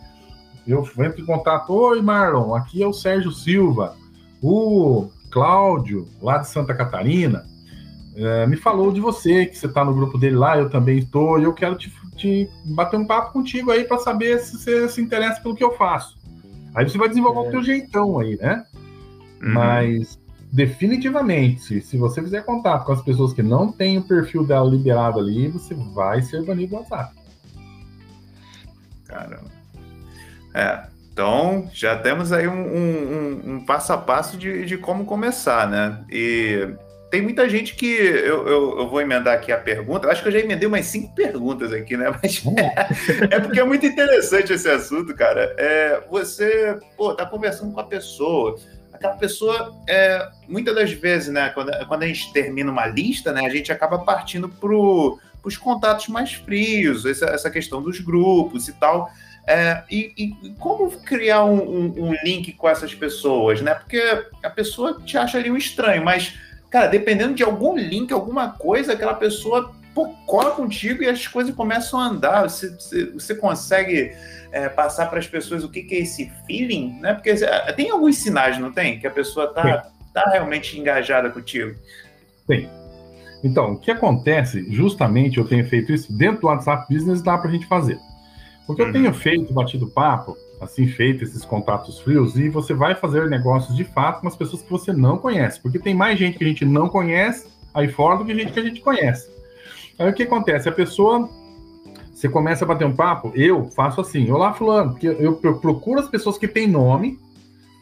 [0.72, 1.72] eu entro em contato.
[1.72, 3.96] Oi, Marlon, aqui é o Sérgio Silva.
[4.42, 7.46] O Cláudio, lá de Santa Catarina,
[8.16, 11.38] é, me falou de você, que você está no grupo dele lá, eu também estou,
[11.38, 15.00] e eu quero te, te bater um papo contigo aí para saber se você se
[15.00, 16.16] interessa pelo que eu faço.
[16.74, 17.48] Aí você vai desenvolver é.
[17.48, 18.64] o teu jeitão aí, né?
[19.42, 19.52] Uhum.
[19.52, 20.18] Mas
[20.52, 25.18] definitivamente, se você fizer contato com as pessoas que não têm o perfil dela liberado
[25.18, 27.14] ali, você vai ser banido do WhatsApp.
[29.06, 29.55] Caramba.
[30.56, 35.68] É, então já temos aí um, um, um, passo a passo de, de como começar,
[35.68, 36.02] né?
[36.10, 36.66] E
[37.10, 40.06] tem muita gente que eu, eu, eu, vou emendar aqui a pergunta.
[40.06, 42.10] Eu acho que eu já emendei umas cinco perguntas aqui, né?
[42.10, 45.54] Mas é, é porque é muito interessante esse assunto, cara.
[45.58, 48.58] É, você, pô, tá conversando com a pessoa.
[48.92, 51.50] Aquela pessoa, é, muitas das vezes, né?
[51.50, 53.44] Quando, quando a gente termina uma lista, né?
[53.44, 58.72] A gente acaba partindo pro os contatos mais frios, essa, essa questão dos grupos e
[58.72, 59.08] tal.
[59.46, 63.74] É, e, e, como criar um, um, um, link com essas pessoas, né?
[63.74, 64.02] Porque
[64.42, 66.34] a pessoa te acha ali um estranho, mas,
[66.68, 71.54] cara, dependendo de algum link, alguma coisa, aquela pessoa pô, cola contigo e as coisas
[71.54, 72.42] começam a andar.
[72.42, 74.12] Você, você, você consegue
[74.50, 77.14] é, passar para as pessoas o que, que, é esse feeling, né?
[77.14, 78.98] Porque é, tem alguns sinais, não tem?
[78.98, 81.78] Que a pessoa tá, tá realmente engajada contigo.
[82.48, 82.68] Tem.
[83.44, 87.48] Então, o que acontece, justamente eu tenho feito isso dentro do WhatsApp Business, dá para
[87.48, 87.98] a gente fazer.
[88.66, 88.92] Porque eu uhum.
[88.92, 93.84] tenho feito, batido papo, assim, feito esses contatos frios, e você vai fazer negócios de
[93.84, 95.60] fato com as pessoas que você não conhece.
[95.60, 98.60] Porque tem mais gente que a gente não conhece aí fora do que gente que
[98.60, 99.30] a gente conhece.
[99.98, 100.68] Aí o que acontece?
[100.68, 101.28] A pessoa.
[102.12, 106.08] Você começa a bater um papo, eu faço assim, olá, fulano, porque eu, procuro as
[106.08, 107.18] pessoas que têm nome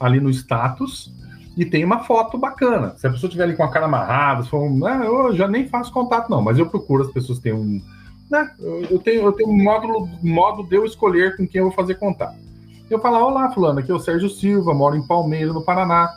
[0.01, 1.14] ali no status
[1.57, 2.97] e tem uma foto bacana.
[2.97, 5.68] Se a pessoa tiver ali com a cara amarrada, se for, né, eu já nem
[5.68, 7.80] faço contato, não, mas eu procuro as pessoas que têm um.
[8.30, 8.50] Né,
[8.90, 11.96] eu, tenho, eu tenho um módulo, modo de eu escolher com quem eu vou fazer
[11.96, 12.36] contato.
[12.90, 16.10] Eu falo, olá, fulano, aqui é o Sérgio Silva, moro em Palmeiras, no Paraná.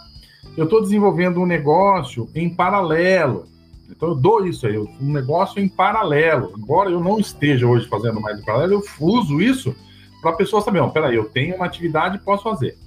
[0.55, 3.45] Eu estou desenvolvendo um negócio em paralelo.
[3.89, 6.53] Então eu dou isso aí, um negócio em paralelo.
[6.57, 9.75] Embora eu não esteja hoje fazendo mais em paralelo, eu uso isso
[10.21, 12.77] para a pessoa saber, não, peraí, eu tenho uma atividade e posso fazer.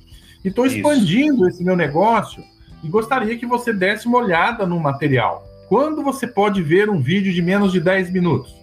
[0.44, 2.42] E estou expandindo esse meu negócio
[2.82, 5.46] e gostaria que você desse uma olhada no material.
[5.68, 8.59] Quando você pode ver um vídeo de menos de 10 minutos?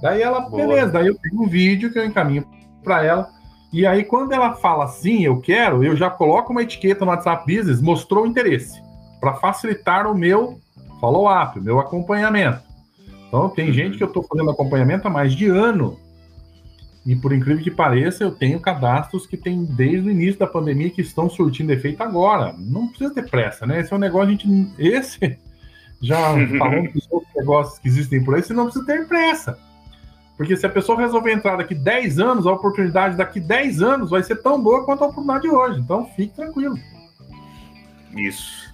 [0.00, 0.56] Daí ela, Boa.
[0.56, 2.44] beleza, daí eu tenho um vídeo que eu encaminho
[2.82, 3.28] para ela.
[3.72, 7.44] E aí, quando ela fala sim, eu quero, eu já coloco uma etiqueta no WhatsApp
[7.44, 8.80] Business, mostrou interesse,
[9.20, 10.58] para facilitar o meu
[11.00, 12.62] follow-up, meu acompanhamento.
[13.26, 15.98] Então, tem gente que eu estou fazendo acompanhamento há mais de ano
[17.08, 20.90] e por incrível que pareça, eu tenho cadastros que tem desde o início da pandemia
[20.90, 22.54] que estão surtindo efeito agora.
[22.58, 23.80] Não precisa ter pressa, né?
[23.80, 24.72] Esse é um negócio, a gente.
[24.78, 25.38] Esse,
[26.02, 26.18] já
[26.58, 29.58] falando dos outros negócios que existem por aí, você não precisa ter pressa.
[30.38, 34.22] Porque se a pessoa resolver entrar daqui 10 anos, a oportunidade daqui 10 anos vai
[34.22, 35.80] ser tão boa quanto a oportunidade de hoje.
[35.80, 36.78] Então fique tranquilo.
[38.16, 38.72] Isso.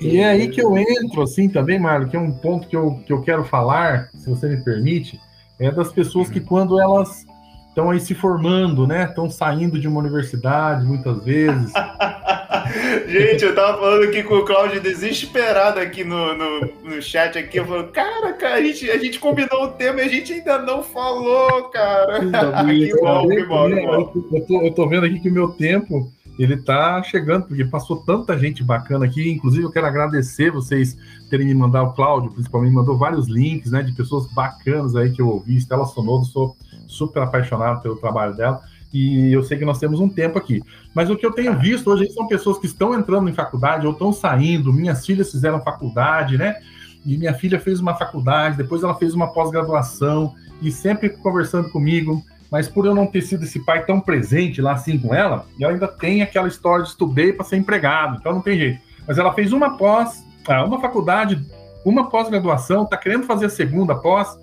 [0.00, 3.02] E é aí que eu entro, assim, também, Marlon, que é um ponto que eu,
[3.06, 5.20] que eu quero falar, se você me permite,
[5.60, 7.24] é das pessoas que quando elas
[7.72, 9.04] estão aí se formando, né?
[9.04, 11.72] Estão saindo de uma universidade muitas vezes.
[13.08, 17.58] Gente, eu tava falando aqui com o Cláudio desesperado aqui no, no, no chat aqui.
[17.58, 20.58] Eu falo, cara, cara, a gente, a gente combinou o tema e a gente ainda
[20.58, 22.20] não falou, cara.
[22.68, 24.12] que bom, que bom, que bom.
[24.32, 26.10] Eu tô, eu tô vendo aqui que o meu tempo
[26.42, 29.30] ele tá chegando, porque passou tanta gente bacana aqui.
[29.30, 30.96] Inclusive, eu quero agradecer vocês
[31.28, 35.20] terem me mandado, o Cláudio, principalmente, mandou vários links, né, de pessoas bacanas aí que
[35.20, 35.56] eu ouvi.
[35.56, 38.60] Estela Sonodo, sou super apaixonado pelo trabalho dela.
[38.92, 40.62] E eu sei que nós temos um tempo aqui.
[40.94, 43.92] Mas o que eu tenho visto hoje são pessoas que estão entrando em faculdade ou
[43.92, 44.72] estão saindo.
[44.72, 46.56] Minhas filhas fizeram faculdade, né?
[47.04, 52.22] E minha filha fez uma faculdade, depois ela fez uma pós-graduação, e sempre conversando comigo,
[52.52, 55.70] mas por eu não ter sido esse pai tão presente lá assim com ela, eu
[55.70, 58.78] ainda tenho aquela história de estudei para ser empregado, então não tem jeito.
[59.08, 61.42] Mas ela fez uma pós, ah, uma faculdade,
[61.82, 64.38] uma pós-graduação, está querendo fazer a segunda pós,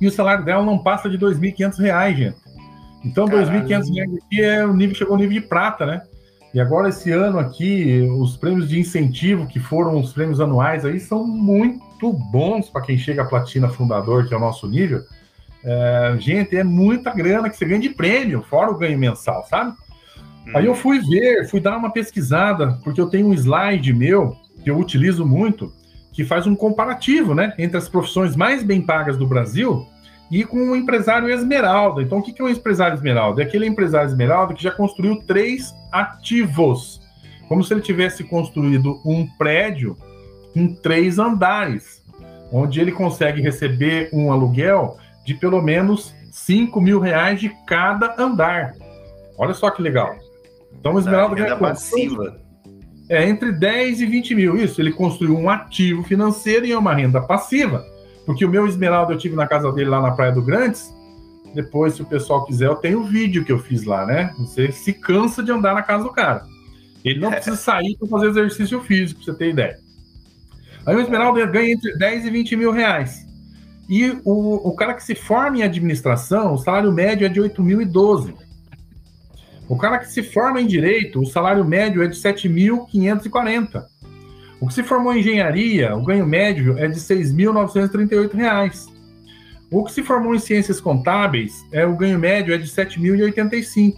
[0.00, 2.36] e o salário dela não passa de R$ 2.500, gente.
[3.04, 6.02] Então, R$ 2.500 aqui é o nível, chegou ao nível de prata, né?
[6.52, 10.98] E agora, esse ano aqui, os prêmios de incentivo, que foram os prêmios anuais aí,
[10.98, 15.04] são muito bons para quem chega a platina fundador, que é o nosso nível.
[15.64, 19.72] É, gente, é muita grana que você ganha de prêmio, fora o ganho mensal, sabe?
[20.46, 20.52] Hum.
[20.54, 24.70] Aí eu fui ver, fui dar uma pesquisada, porque eu tenho um slide meu que
[24.70, 25.72] eu utilizo muito,
[26.12, 29.86] que faz um comparativo, né, entre as profissões mais bem pagas do Brasil
[30.30, 32.02] e com o empresário esmeralda.
[32.02, 33.42] Então, o que é um empresário esmeralda?
[33.42, 37.00] É aquele empresário esmeralda que já construiu três ativos,
[37.48, 39.96] como se ele tivesse construído um prédio
[40.54, 42.02] em três andares,
[42.52, 44.96] onde ele consegue receber um aluguel
[45.28, 48.72] de pelo menos 5 mil reais de cada andar.
[49.36, 50.16] Olha só que legal.
[50.80, 52.40] Então o Esmeralda ganha passiva.
[53.10, 54.56] É, entre 10 e 20 mil.
[54.56, 57.84] Isso, ele construiu um ativo financeiro e é uma renda passiva.
[58.24, 60.88] Porque o meu Esmeralda eu tive na casa dele lá na Praia do Grandes.
[61.54, 64.32] Depois, se o pessoal quiser, eu tenho o vídeo que eu fiz lá, né?
[64.38, 66.42] Você se cansa de andar na casa do cara.
[67.04, 69.78] Ele não precisa sair para fazer exercício físico, pra você ter ideia.
[70.86, 73.27] Aí o Esmeralda ganha entre 10 e 20 mil reais.
[73.88, 78.34] E o, o cara que se forma em administração, o salário médio é de 8.012.
[79.68, 83.84] O cara que se forma em direito, o salário médio é de 7.540.
[84.60, 88.88] O que se formou em engenharia, o ganho médio é de R$ 6.938.
[89.70, 93.94] O que se formou em ciências contábeis, é o ganho médio é de 7.085.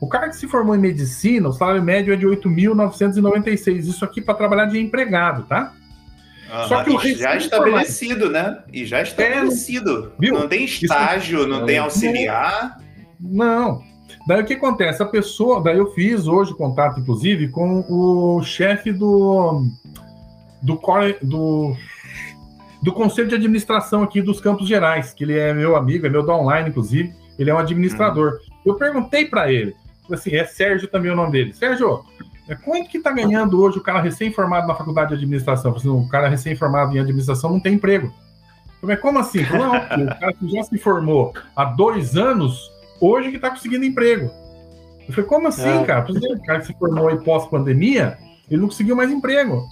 [0.00, 3.78] O cara que se formou em medicina, o salário médio é de 8.996.
[3.78, 5.74] Isso aqui para trabalhar de empregado, tá?
[6.66, 8.58] Só que o já estabelecido, né?
[8.72, 10.12] E já estabelecido.
[10.22, 12.80] É, não tem estágio, não, não tem auxiliar.
[13.20, 13.82] Não.
[14.26, 15.02] Daí o que acontece?
[15.02, 19.66] A pessoa, daí eu fiz hoje contato, inclusive, com o chefe do
[20.62, 20.80] do,
[21.22, 21.76] do
[22.82, 26.24] do conselho de administração aqui dos Campos Gerais, que ele é meu amigo, é meu
[26.24, 27.12] da online, inclusive.
[27.38, 28.32] Ele é um administrador.
[28.32, 28.38] Uhum.
[28.66, 29.74] Eu perguntei para ele,
[30.10, 31.52] assim, é Sérgio também o nome dele.
[31.52, 32.04] Sérgio,
[32.48, 35.72] é, quanto que está ganhando hoje o cara recém-formado na faculdade de administração?
[35.72, 38.12] O cara recém-formado em administração não tem emprego.
[38.82, 39.42] Mas como assim?
[39.52, 42.70] Não, o cara que já se formou há dois anos,
[43.00, 44.30] hoje que está conseguindo emprego.
[45.06, 45.84] Eu falei, como assim, é.
[45.84, 46.06] cara?
[46.10, 48.18] O cara que se formou em pós-pandemia,
[48.50, 49.66] ele não conseguiu mais emprego.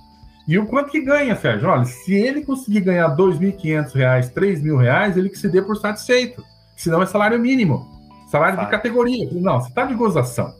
[0.46, 1.68] E o quanto que ganha, Sérgio?
[1.68, 5.76] Olha, se ele conseguir ganhar R$ 2.500, R$ mil reais, ele que se dê por
[5.76, 6.44] satisfeito.
[6.76, 7.86] Senão é salário mínimo.
[8.28, 9.28] Salário de categoria.
[9.32, 10.54] Não, você está de gozação.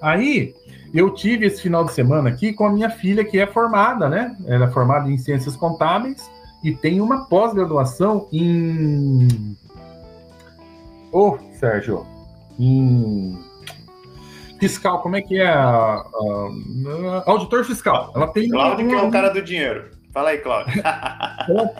[0.00, 0.54] Aí,
[0.94, 4.36] eu tive esse final de semana aqui com a minha filha, que é formada, né?
[4.46, 6.30] Ela é formada em ciências contábeis
[6.62, 9.56] e tem uma pós-graduação em.
[11.10, 12.06] Ô, oh, Sérgio,
[12.58, 13.36] em
[14.60, 15.48] fiscal, como é que é?
[15.48, 16.04] A,
[17.26, 18.12] auditor fiscal.
[18.14, 19.90] Ela tem Cláudio, que é o cara do dinheiro.
[20.12, 20.80] Fala aí, Cláudio.
[20.80, 21.74] ela,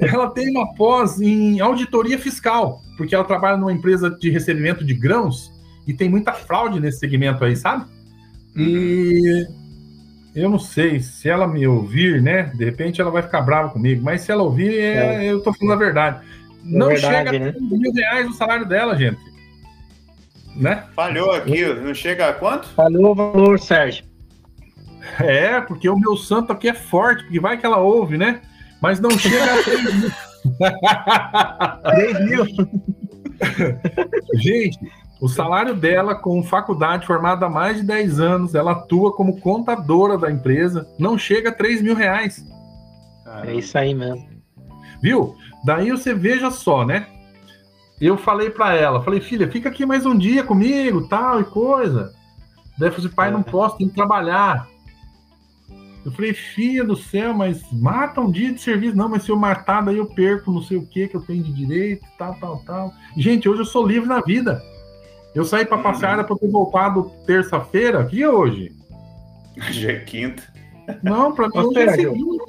[0.08, 4.94] ela, tem uma pós em auditoria fiscal, porque ela trabalha numa empresa de recebimento de
[4.94, 5.52] grãos
[5.86, 7.84] e tem muita fraude nesse segmento aí, sabe?
[8.56, 9.46] E
[10.34, 12.44] eu não sei se ela me ouvir, né?
[12.54, 15.32] De repente ela vai ficar brava comigo, mas se ela ouvir, é, é.
[15.32, 16.24] eu tô falando a verdade.
[16.24, 17.54] É não verdade, chega né?
[17.56, 19.20] a mil reais o salário dela, gente.
[20.56, 20.84] Né?
[20.94, 22.68] Falhou aqui, não chega a quanto?
[22.68, 24.04] Falhou o valor, Sérgio.
[25.18, 28.40] É, porque o meu santo aqui é forte, porque vai que ela ouve, né?
[28.80, 30.10] Mas não chega a 3 mil.
[31.94, 32.46] 3 mil.
[34.40, 34.78] Gente,
[35.22, 40.18] o salário dela, com faculdade formada há mais de 10 anos, ela atua como contadora
[40.18, 42.44] da empresa, não chega a 3 mil reais.
[43.44, 44.28] É isso aí mesmo.
[45.00, 45.36] Viu?
[45.64, 47.06] Daí você veja só, né?
[48.00, 52.12] eu falei para ela, falei, filha, fica aqui mais um dia comigo, tal e coisa.
[52.76, 53.44] Daí eu falei, pai, não é.
[53.44, 54.66] posso, tem que trabalhar.
[56.04, 58.96] Eu falei, filha do céu, mas mata um dia de serviço.
[58.96, 61.44] Não, mas se eu matar, daí eu perco não sei o que que eu tenho
[61.44, 62.92] de direito, tal, tal, tal.
[63.16, 64.60] Gente, hoje eu sou livre na vida.
[65.34, 68.04] Eu saí para passear, era para ter voltado terça-feira.
[68.04, 68.72] Que é hoje?
[69.56, 70.42] Hoje é quinta.
[71.02, 72.44] Não, para mim hoje é segunda.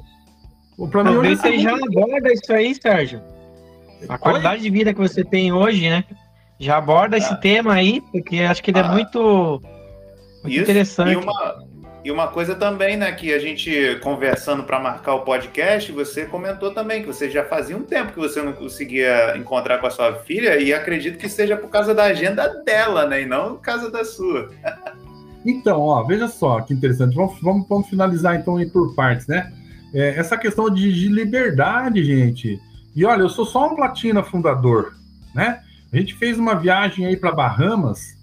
[0.90, 3.20] Pra mim hoje é você já aborda isso aí, Sérgio.
[4.08, 4.62] A qualidade Oi?
[4.62, 6.04] de vida que você tem hoje, né?
[6.58, 7.18] Já aborda ah.
[7.18, 8.88] esse tema aí, porque acho que ele é ah.
[8.88, 9.60] muito,
[10.42, 11.12] muito Isso, interessante.
[11.12, 11.64] E uma,
[12.04, 16.72] e uma coisa também, né, que a gente conversando para marcar o podcast, você comentou
[16.72, 20.14] também que você já fazia um tempo que você não conseguia encontrar com a sua
[20.16, 23.90] filha, e acredito que seja por causa da agenda dela, né, e não por causa
[23.90, 24.50] da sua.
[25.44, 27.16] então, ó, veja só que interessante.
[27.16, 29.52] Vamos, vamos, vamos finalizar então aí por partes, né?
[29.94, 32.60] É, essa questão de, de liberdade, gente
[32.94, 34.94] e olha, eu sou só um platina fundador,
[35.34, 35.60] né?
[35.92, 38.16] A gente fez uma viagem aí para Bahamas,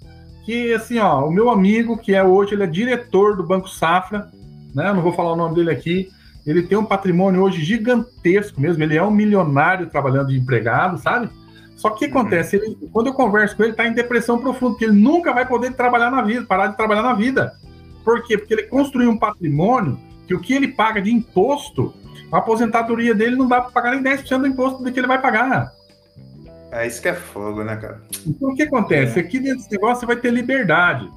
[0.45, 4.29] que assim, ó, o meu amigo, que é hoje, ele é diretor do Banco Safra,
[4.73, 4.91] né?
[4.93, 6.09] não vou falar o nome dele aqui.
[6.45, 11.29] Ele tem um patrimônio hoje gigantesco mesmo, ele é um milionário trabalhando de empregado, sabe?
[11.75, 12.21] Só que o que uhum.
[12.21, 12.55] acontece?
[12.55, 15.47] Ele, quando eu converso com ele, ele está em depressão profunda, porque ele nunca vai
[15.47, 17.53] poder trabalhar na vida, parar de trabalhar na vida.
[18.03, 18.37] Por quê?
[18.37, 21.93] Porque ele construiu um patrimônio que o que ele paga de imposto
[22.31, 25.21] a aposentadoria dele não dá para pagar nem 10% do imposto do que ele vai
[25.21, 25.73] pagar.
[26.71, 28.01] É isso que é fogo, né, cara?
[28.25, 29.19] Então o que acontece?
[29.19, 29.21] É.
[29.21, 31.09] Aqui desse negócio você vai ter liberdade.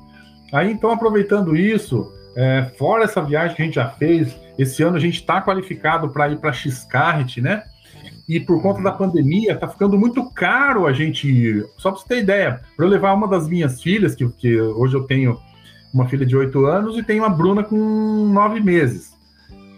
[0.53, 4.97] Aí, então, aproveitando isso, é, fora essa viagem que a gente já fez, esse ano
[4.97, 7.65] a gente está qualificado para ir para Xcarret, né?
[8.29, 11.67] E por conta da pandemia, tá ficando muito caro a gente ir.
[11.77, 14.95] Só para você ter ideia, para eu levar uma das minhas filhas, que, que hoje
[14.95, 15.39] eu tenho
[15.93, 19.13] uma filha de 8 anos e tenho uma Bruna com 9 meses.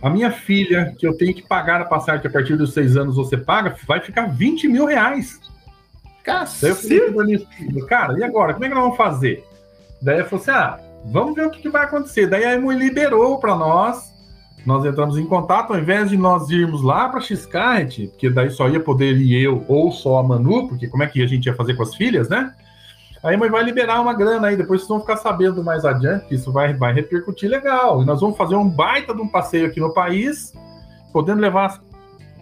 [0.03, 2.97] A minha filha, que eu tenho que pagar a passagem que a partir dos seis
[2.97, 5.41] anos você paga, vai ficar 20 mil reais.
[6.66, 6.77] Eu
[7.87, 8.53] cara, e agora?
[8.53, 9.45] Como é que nós vamos fazer?
[10.03, 12.27] Daí eu falei assim: ah, vamos ver o que, que vai acontecer.
[12.27, 14.14] Daí a Emo liberou para nós.
[14.64, 18.68] Nós entramos em contato, ao invés de nós irmos lá para Xcarret, porque daí só
[18.68, 21.55] ia poder ir eu ou só a Manu, porque como é que a gente ia
[21.55, 22.53] fazer com as filhas, né?
[23.22, 26.53] Aí mãe vai liberar uma grana aí, depois vocês vão ficar sabendo mais adiante, isso
[26.53, 28.03] vai, vai repercutir legal.
[28.03, 30.53] E nós vamos fazer um baita de um passeio aqui no país,
[31.12, 31.81] podendo levar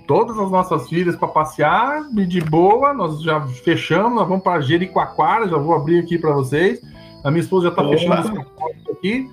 [0.07, 2.92] todas as nossas filhas para passear de boa.
[2.92, 6.80] Nós já fechamos, nós vamos para Jericoacoara, já vou abrir aqui para vocês.
[7.22, 8.46] A minha esposa já está fechando
[8.90, 9.30] aqui,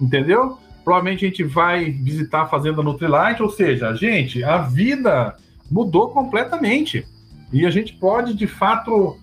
[0.00, 0.58] entendeu?
[0.84, 5.36] Provavelmente a gente vai visitar a fazenda Nutrilite, ou seja, gente, a vida
[5.70, 7.06] mudou completamente.
[7.52, 9.16] E a gente pode, de fato,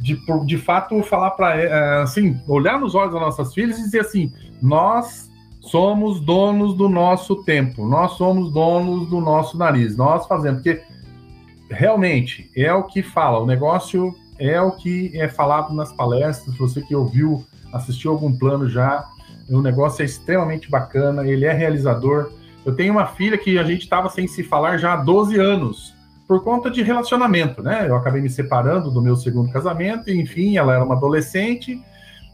[0.00, 4.00] de, de fato falar para é, assim, olhar nos olhos das nossas filhas e dizer
[4.00, 5.31] assim: nós
[5.62, 10.82] somos donos do nosso tempo, nós somos donos do nosso nariz, nós fazemos, porque
[11.70, 16.82] realmente é o que fala, o negócio é o que é falado nas palestras, você
[16.82, 19.08] que ouviu, assistiu algum plano já,
[19.48, 22.32] o negócio é extremamente bacana, ele é realizador.
[22.64, 25.94] Eu tenho uma filha que a gente estava sem se falar já há 12 anos
[26.26, 27.86] por conta de relacionamento, né?
[27.88, 31.80] Eu acabei me separando do meu segundo casamento, enfim, ela era uma adolescente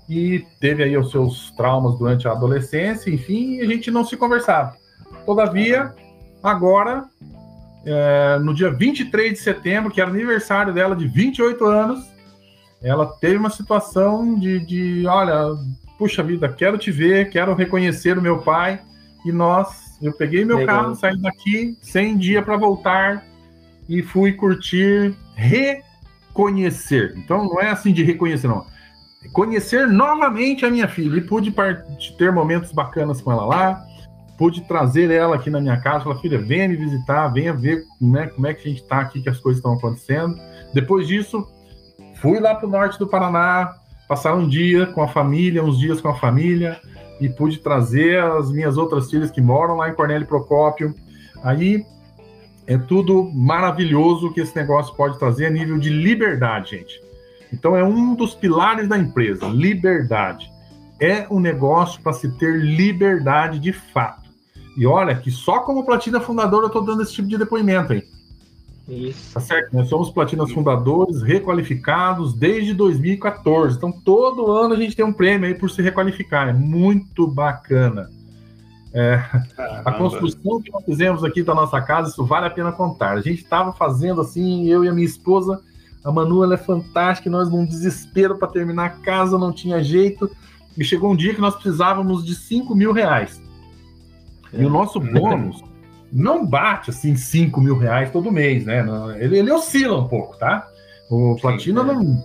[0.09, 4.17] e teve aí os seus traumas durante a adolescência, enfim, e a gente não se
[4.17, 4.75] conversava.
[5.27, 5.95] Todavia,
[6.43, 7.05] agora,
[7.85, 12.01] é, no dia 23 de setembro, que era aniversário dela de 28 anos,
[12.83, 15.55] ela teve uma situação de, de olha,
[15.99, 18.81] puxa vida, quero te ver, quero reconhecer o meu pai,
[19.27, 20.83] e nós, eu peguei meu Legal.
[20.83, 23.27] carro, saí daqui, sem dia para voltar,
[23.87, 27.15] e fui curtir, reconhecer.
[27.17, 28.65] Então não é assim de reconhecer, não.
[29.33, 31.17] Conhecer novamente a minha filha.
[31.17, 31.55] E pude
[32.17, 33.85] ter momentos bacanas com ela lá.
[34.37, 36.05] Pude trazer ela aqui na minha casa.
[36.05, 39.21] Falar, filha, venha me visitar, venha ver né, como é que a gente está aqui,
[39.21, 40.37] que as coisas estão acontecendo.
[40.73, 41.47] Depois disso,
[42.21, 43.75] fui lá para o norte do Paraná,
[44.07, 46.81] passar um dia com a família, uns dias com a família,
[47.21, 50.95] e pude trazer as minhas outras filhas que moram lá em Cornélio Procópio.
[51.43, 51.85] Aí
[52.67, 57.08] é tudo maravilhoso que esse negócio pode trazer a nível de liberdade, gente.
[57.53, 60.51] Então é um dos pilares da empresa, liberdade.
[61.01, 64.29] É um negócio para se ter liberdade de fato.
[64.77, 68.03] E olha que só como platina fundadora eu estou dando esse tipo de depoimento aí.
[68.89, 69.35] Isso.
[69.35, 69.77] Tá certo?
[69.77, 73.77] Nós somos platinas fundadores requalificados desde 2014.
[73.77, 76.49] Então todo ano a gente tem um prêmio aí por se requalificar.
[76.49, 78.09] É muito bacana.
[78.95, 79.23] É,
[79.85, 83.19] a construção que nós fizemos aqui da nossa casa, isso vale a pena contar.
[83.19, 85.61] A gente estava fazendo assim, eu e a minha esposa,
[86.05, 90.31] a Manu, ela é fantástica, nós num desespero para terminar a casa, não tinha jeito.
[90.77, 93.43] E chegou um dia que nós precisávamos de 5 mil reais.
[94.53, 94.63] É.
[94.63, 95.63] E o nosso bônus
[96.13, 98.85] não bate assim 5 mil reais todo mês, né?
[99.19, 100.67] Ele, ele oscila um pouco, tá?
[101.11, 101.93] O Platina Sim, é.
[101.93, 102.25] não.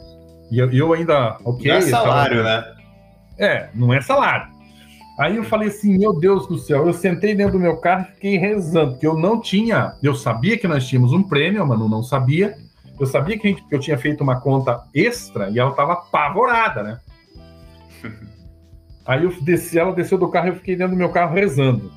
[0.52, 1.38] E eu, eu, ainda.
[1.44, 2.62] Okay, não é salário, tava...
[2.62, 2.74] né?
[3.40, 4.54] É, não é salário.
[5.20, 8.14] Aí eu falei assim, meu Deus do céu, eu sentei dentro do meu carro e
[8.16, 11.88] fiquei rezando, porque eu não tinha, eu sabia que nós tínhamos um prêmio, a Manu
[11.88, 12.58] não sabia,
[13.00, 16.84] eu sabia que, gente, que eu tinha feito uma conta extra e ela estava apavorada,
[16.84, 17.00] né?
[19.06, 21.92] Aí eu desci, ela desceu do carro e eu fiquei dentro do meu carro rezando.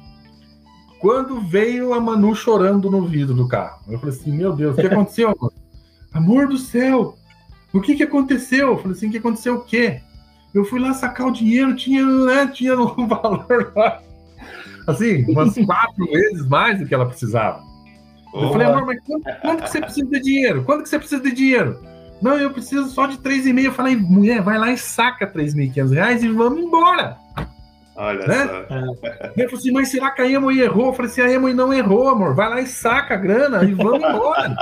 [0.98, 4.80] Quando veio a Manu chorando no vidro do carro, eu falei assim, meu Deus, o
[4.80, 5.52] que aconteceu, amor?
[6.12, 7.14] amor do céu,
[7.72, 8.68] o que que aconteceu?
[8.68, 10.00] Eu falei assim, o que aconteceu o quê?
[10.54, 14.02] Eu fui lá sacar o dinheiro, tinha, né, tinha um valor lá.
[14.86, 17.62] Assim, umas quatro vezes mais do que ela precisava.
[18.42, 20.64] Eu falei, amor, mas quanto, quanto, que você precisa de dinheiro?
[20.64, 21.80] Quanto que você precisa de dinheiro?
[22.20, 23.64] Não, eu preciso só de 3,5.
[23.64, 27.16] Eu falei, mulher, vai lá e saca 3.500 reais e vamos embora.
[27.96, 28.46] Olha né?
[28.46, 28.76] só.
[29.36, 30.86] Ele falou assim, mas será que a Emoi errou?
[30.86, 32.34] Eu falei assim, a Emoi não errou, amor.
[32.34, 34.54] Vai lá e saca a grana e vamos embora.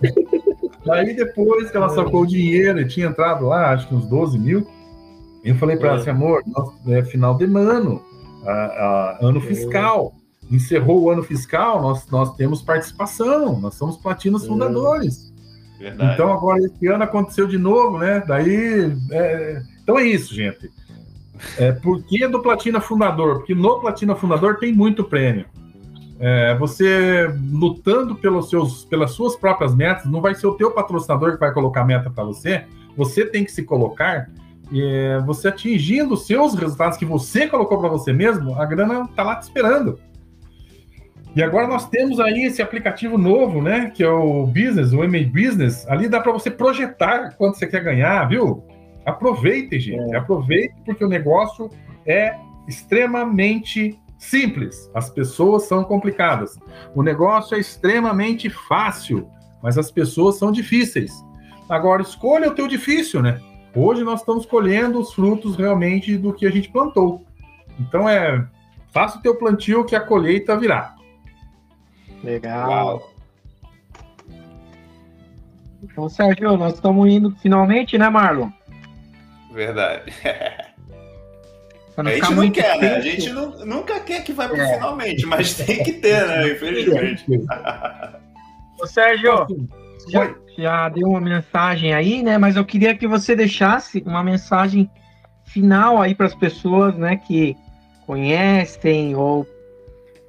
[0.90, 4.38] Aí depois que ela sacou o dinheiro e tinha entrado lá, acho que uns 12
[4.38, 4.66] mil,
[5.42, 6.42] eu falei para ela assim, amor,
[6.88, 8.02] é final de ano,
[8.46, 10.12] a, a, ano fiscal.
[10.50, 15.32] Encerrou o ano fiscal, nós, nós temos participação, nós somos platinos fundadores.
[15.78, 16.14] Verdade.
[16.14, 18.22] Então agora esse ano aconteceu de novo, né?
[18.26, 18.96] Daí.
[19.10, 19.62] É...
[19.82, 20.70] Então é isso, gente.
[21.58, 23.38] É, por que do Platina Fundador?
[23.38, 25.44] Porque no Platina Fundador tem muito prêmio.
[26.18, 31.34] É, você lutando pelos seus, pelas suas próprias metas, não vai ser o teu patrocinador
[31.34, 32.64] que vai colocar meta para você.
[32.96, 34.30] Você tem que se colocar
[34.72, 39.22] é, você atingindo os seus resultados que você colocou para você mesmo, a grana tá
[39.22, 39.98] lá te esperando.
[41.36, 43.90] E agora nós temos aí esse aplicativo novo, né?
[43.94, 45.86] Que é o Business, o MA Business.
[45.86, 48.64] Ali dá para você projetar quanto você quer ganhar, viu?
[49.04, 50.14] Aproveite, gente.
[50.14, 50.16] É.
[50.16, 51.68] Aproveite, porque o negócio
[52.06, 52.34] é
[52.66, 54.90] extremamente simples.
[54.94, 56.58] As pessoas são complicadas.
[56.94, 59.28] O negócio é extremamente fácil,
[59.62, 61.12] mas as pessoas são difíceis.
[61.68, 63.38] Agora, escolha o teu difícil, né?
[63.74, 67.26] Hoje nós estamos colhendo os frutos realmente do que a gente plantou.
[67.78, 68.42] Então é,
[68.90, 70.95] faça o teu plantio que a colheita virá.
[72.26, 72.68] Legal.
[72.68, 73.12] Uau.
[75.82, 78.50] Então, Sérgio, nós estamos indo finalmente, né, Marlon?
[79.52, 80.12] Verdade.
[81.96, 82.96] A gente não quer, né?
[82.96, 84.74] A gente não, nunca quer que vá para é.
[84.74, 86.48] finalmente, mas tem que ter, né?
[86.52, 87.24] Infelizmente.
[88.78, 89.46] Ô, Sérgio,
[90.10, 92.36] já, já deu uma mensagem aí, né?
[92.36, 94.90] Mas eu queria que você deixasse uma mensagem
[95.44, 97.56] final aí para as pessoas, né, que
[98.04, 99.46] conhecem ou,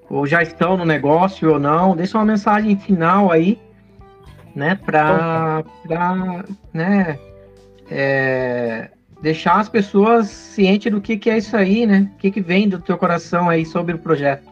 [0.09, 1.95] ou já estão no negócio ou não.
[1.95, 3.59] Deixa uma mensagem final aí,
[4.55, 5.63] né, para
[6.73, 7.19] né,
[7.89, 8.89] é,
[9.21, 12.11] deixar as pessoas cientes do que, que é isso aí, né?
[12.13, 14.47] O que, que vem do teu coração aí sobre o projeto.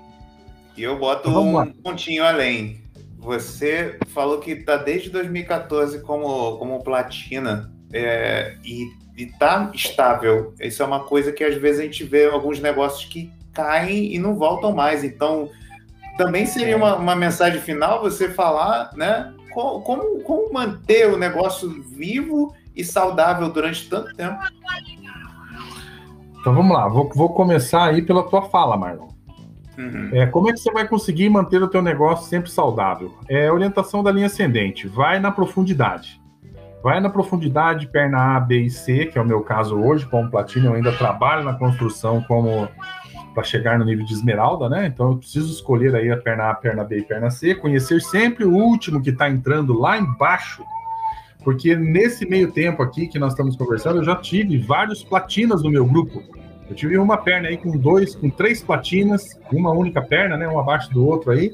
[0.77, 2.83] E eu boto então, um pontinho além.
[3.17, 8.85] Você falou que está desde 2014 como, como platina é, e,
[9.17, 10.53] está estável.
[10.59, 14.19] Isso é uma coisa que às vezes a gente vê alguns negócios que caem e
[14.19, 15.03] não voltam mais.
[15.03, 15.49] Então,
[16.17, 19.33] também seria uma, uma mensagem final você falar, né?
[19.53, 24.37] Como, como, como manter o negócio vivo e saudável durante tanto tempo.
[26.39, 29.07] Então vamos lá, vou, vou começar aí pela tua fala, Marlon.
[29.77, 30.09] Uhum.
[30.13, 33.13] É, como é que você vai conseguir manter o teu negócio sempre saudável?
[33.27, 34.87] É orientação da linha ascendente.
[34.87, 36.21] Vai na profundidade.
[36.83, 40.29] Vai na profundidade, perna A, B e C, que é o meu caso hoje, como
[40.29, 42.69] platina, eu ainda trabalho na construção como
[43.35, 44.87] para chegar no nível de esmeralda, né?
[44.87, 48.45] Então eu preciso escolher aí a perna A, perna B e perna C, conhecer sempre
[48.45, 50.63] o último que está entrando lá embaixo
[51.45, 55.69] porque nesse meio tempo aqui que nós estamos conversando, eu já tive vários platinas no
[55.69, 56.23] meu grupo.
[56.67, 60.59] Eu tive uma perna aí com dois, com três platinas, uma única perna, né, um
[60.59, 61.53] abaixo do outro aí,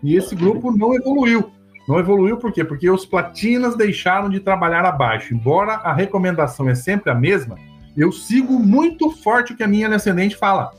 [0.00, 1.50] e esse grupo não evoluiu.
[1.88, 2.62] Não evoluiu por quê?
[2.62, 5.34] Porque os platinas deixaram de trabalhar abaixo.
[5.34, 7.56] Embora a recomendação é sempre a mesma,
[7.96, 10.70] eu sigo muito forte o que a minha ascendente fala.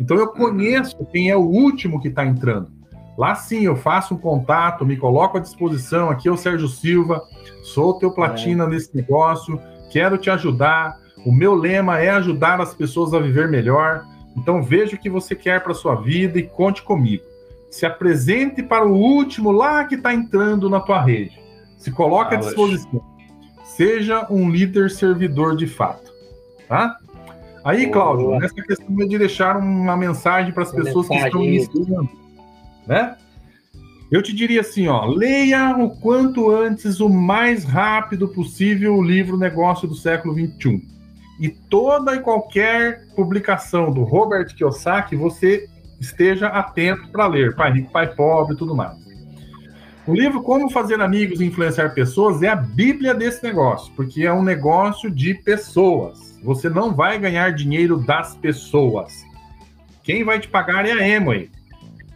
[0.00, 2.72] Então eu conheço quem é o último que está entrando.
[3.18, 6.08] Lá sim, eu faço um contato, me coloco à disposição.
[6.08, 7.22] Aqui é o Sérgio Silva,
[7.62, 8.66] sou teu platina é.
[8.66, 9.60] nesse negócio,
[9.92, 10.96] quero te ajudar.
[11.26, 14.02] O meu lema é ajudar as pessoas a viver melhor.
[14.34, 17.22] Então veja o que você quer para sua vida e conte comigo.
[17.70, 21.38] Se apresente para o último lá que está entrando na tua rede.
[21.76, 23.02] Se coloque à disposição.
[23.64, 26.10] Seja um líder servidor de fato.
[26.66, 26.96] Tá?
[27.70, 32.10] Aí, Cláudio, nessa questão de deixar uma mensagem para as pessoas que estão iniciando
[32.84, 33.16] né?
[34.10, 39.38] Eu te diria assim, ó, leia o quanto antes, o mais rápido possível, o livro
[39.38, 40.82] Negócio do Século XXI.
[41.38, 45.68] E toda e qualquer publicação do Robert Kiyosaki, você
[46.00, 48.98] esteja atento para ler, Pai Rico, Pai Pobre e tudo mais.
[50.08, 54.32] O livro Como Fazer Amigos e Influenciar Pessoas é a bíblia desse negócio, porque é
[54.32, 56.29] um negócio de pessoas.
[56.42, 59.24] Você não vai ganhar dinheiro das pessoas.
[60.02, 61.50] Quem vai te pagar é a Amway.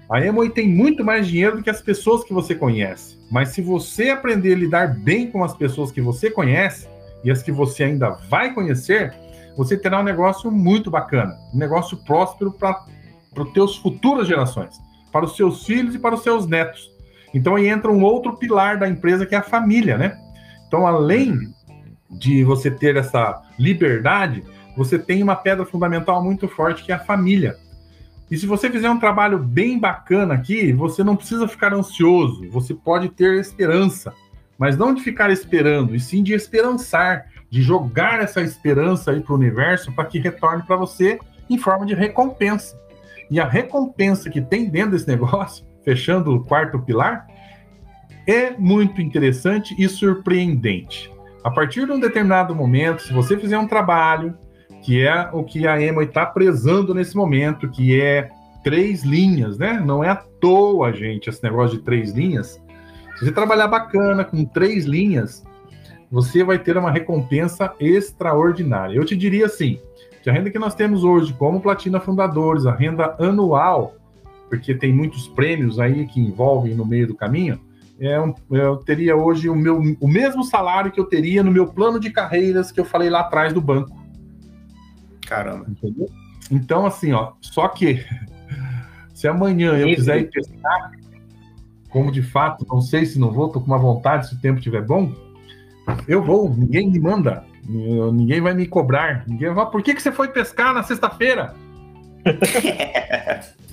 [0.08, 3.18] A Emoy tem muito mais dinheiro do que as pessoas que você conhece.
[3.30, 6.86] Mas se você aprender a lidar bem com as pessoas que você conhece
[7.22, 9.14] e as que você ainda vai conhecer,
[9.56, 12.84] você terá um negócio muito bacana, um negócio próspero para
[13.36, 14.76] as teus futuras gerações,
[15.10, 16.90] para os seus filhos e para os seus netos.
[17.32, 20.18] Então aí entra um outro pilar da empresa que é a família, né?
[20.66, 21.53] Então além
[22.18, 24.42] de você ter essa liberdade,
[24.76, 27.56] você tem uma pedra fundamental muito forte que é a família.
[28.30, 32.74] E se você fizer um trabalho bem bacana aqui, você não precisa ficar ansioso, você
[32.74, 34.12] pode ter esperança,
[34.58, 39.32] mas não de ficar esperando, e sim de esperançar, de jogar essa esperança aí para
[39.32, 42.76] o universo para que retorne para você em forma de recompensa.
[43.30, 47.26] E a recompensa que tem dentro desse negócio, fechando o quarto pilar,
[48.26, 51.13] é muito interessante e surpreendente.
[51.44, 54.34] A partir de um determinado momento, se você fizer um trabalho,
[54.82, 58.30] que é o que a Emma está prezando nesse momento, que é
[58.62, 59.78] três linhas, né?
[59.78, 62.58] Não é à toa, gente, esse negócio de três linhas.
[63.16, 65.44] Se você trabalhar bacana com três linhas,
[66.10, 68.96] você vai ter uma recompensa extraordinária.
[68.96, 69.78] Eu te diria assim,
[70.22, 73.96] que a renda que nós temos hoje como Platina Fundadores, a renda anual,
[74.48, 77.60] porque tem muitos prêmios aí que envolvem no meio do caminho,
[77.98, 81.66] é um, eu teria hoje o, meu, o mesmo salário que eu teria no meu
[81.66, 84.02] plano de carreiras que eu falei lá atrás do banco.
[85.26, 85.66] Caramba.
[85.68, 86.08] Entendeu?
[86.50, 88.04] Então, assim, ó, só que
[89.14, 90.92] se amanhã eu quiser ir pescar,
[91.88, 94.58] como de fato, não sei se não vou, tô com uma vontade, se o tempo
[94.58, 95.12] estiver bom,
[96.08, 100.10] eu vou, ninguém me manda, ninguém vai me cobrar, ninguém vai, por que, que você
[100.10, 101.54] foi pescar na sexta-feira?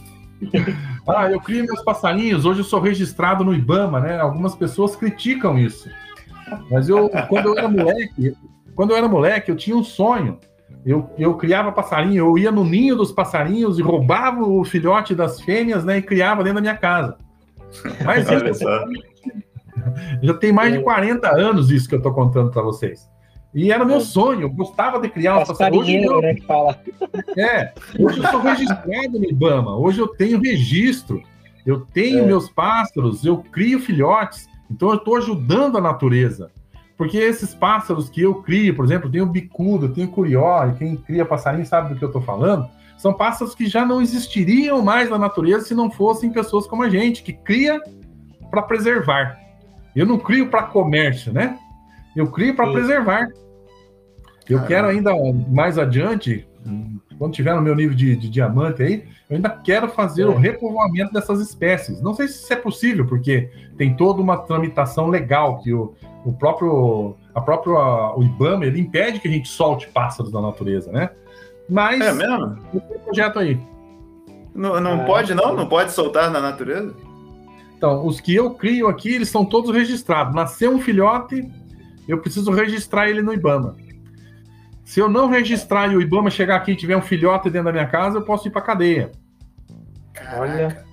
[1.07, 4.19] ah, eu crio meus passarinhos, hoje eu sou registrado no Ibama, né?
[4.19, 5.89] Algumas pessoas criticam isso.
[6.69, 8.35] Mas eu, quando eu era moleque,
[8.76, 10.39] quando eu era moleque, eu tinha um sonho
[10.85, 15.39] eu, eu criava passarinho, eu ia no ninho dos passarinhos e roubava o filhote das
[15.41, 15.97] fêmeas, né?
[15.97, 17.18] E criava dentro da minha casa.
[18.03, 18.65] Mas isso,
[20.22, 23.07] já tem mais de 40 anos isso que eu estou contando para vocês.
[23.53, 25.82] E era meu sonho, eu gostava de criar uma passarinho.
[25.82, 26.80] Hoje eu, né, que fala.
[27.38, 31.22] É, hoje eu sou registrado no IBAMA, hoje eu tenho registro,
[31.65, 32.26] eu tenho é.
[32.26, 36.49] meus pássaros, eu crio filhotes, então eu estou ajudando a natureza.
[36.98, 40.73] Porque esses pássaros que eu crio, por exemplo, tem o bicudo, tem o curió, e
[40.76, 44.82] quem cria passarinho sabe do que eu estou falando, são pássaros que já não existiriam
[44.82, 47.82] mais na natureza se não fossem pessoas como a gente, que cria
[48.52, 49.40] para preservar.
[49.95, 51.57] Eu não crio para comércio, né?
[52.15, 53.27] Eu crio para preservar.
[54.49, 54.67] Eu Caramba.
[54.67, 55.11] quero ainda
[55.49, 56.47] mais adiante,
[57.17, 60.25] quando tiver no meu nível de, de diamante aí, eu ainda quero fazer é.
[60.25, 62.01] o repovoamento dessas espécies.
[62.01, 65.93] Não sei se isso é possível, porque tem toda uma tramitação legal que o,
[66.25, 67.73] o próprio, a própria,
[68.15, 71.11] o IBAMA, ele impede que a gente solte pássaros da natureza, né?
[71.69, 72.57] Mas é mesmo?
[72.71, 73.59] tem projeto aí.
[74.53, 75.05] Não, não é.
[75.05, 75.55] pode não?
[75.55, 76.93] Não pode soltar na natureza?
[77.77, 80.35] Então, os que eu crio aqui, eles são todos registrados.
[80.35, 81.49] Nasceu um filhote,
[82.07, 83.76] eu preciso registrar ele no IBAMA.
[84.84, 87.72] Se eu não registrar e o IBAMA chegar aqui e tiver um filhote dentro da
[87.72, 89.11] minha casa, eu posso ir para cadeia.
[90.38, 90.84] Olha.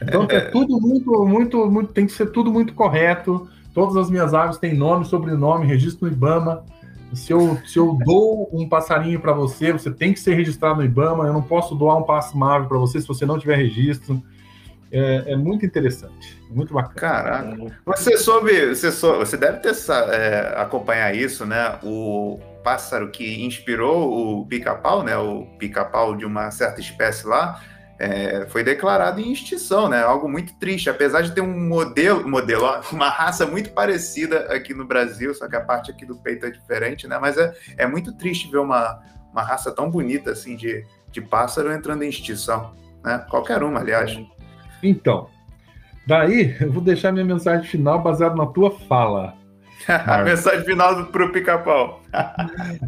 [0.00, 3.48] Então é tudo muito, muito, muito, tem que ser tudo muito correto.
[3.72, 6.64] Todas as minhas aves têm nome, sobrenome, registro no IBAMA.
[7.14, 10.84] Se eu, se eu dou um passarinho para você, você tem que ser registrado no
[10.84, 11.26] IBAMA.
[11.26, 14.22] Eu não posso doar um passo uma ave para você se você não tiver registro.
[14.92, 16.94] É, é, muito interessante, muito bacana.
[17.00, 17.80] Caraca.
[17.86, 19.74] Você soube, você, soube, você deve ter
[20.10, 21.78] é, acompanhar isso, né?
[21.82, 25.16] O pássaro que inspirou o pica-pau, né?
[25.16, 27.58] O pica-pau de uma certa espécie lá,
[27.98, 30.02] é, foi declarado em extinção, né?
[30.02, 34.84] Algo muito triste, apesar de ter um modelo, modelo, uma raça muito parecida aqui no
[34.84, 37.18] Brasil, só que a parte aqui do peito é diferente, né?
[37.18, 39.00] Mas é, é muito triste ver uma,
[39.30, 43.24] uma raça tão bonita assim de, de pássaro entrando em extinção, né?
[43.30, 44.20] Qualquer uma, aliás.
[44.82, 45.28] Então,
[46.06, 49.34] daí eu vou deixar minha mensagem final baseada na tua fala.
[49.88, 52.00] a mensagem final para o pica-pau.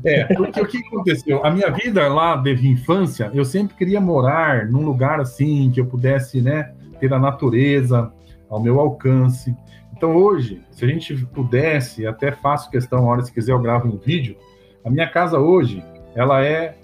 [0.05, 1.45] é, porque o que aconteceu?
[1.45, 5.87] A minha vida lá desde infância, eu sempre queria morar num lugar assim, que eu
[5.87, 8.13] pudesse, né, ter a natureza
[8.49, 9.55] ao meu alcance.
[9.97, 13.89] Então hoje, se a gente pudesse, até faço questão, a hora se quiser eu gravo
[13.89, 14.37] um vídeo,
[14.85, 15.83] a minha casa hoje,
[16.15, 16.77] ela é,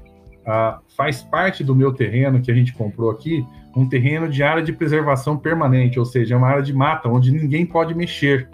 [0.96, 4.72] faz parte do meu terreno que a gente comprou aqui, um terreno de área de
[4.72, 8.48] preservação permanente, ou seja, é uma área de mata onde ninguém pode mexer.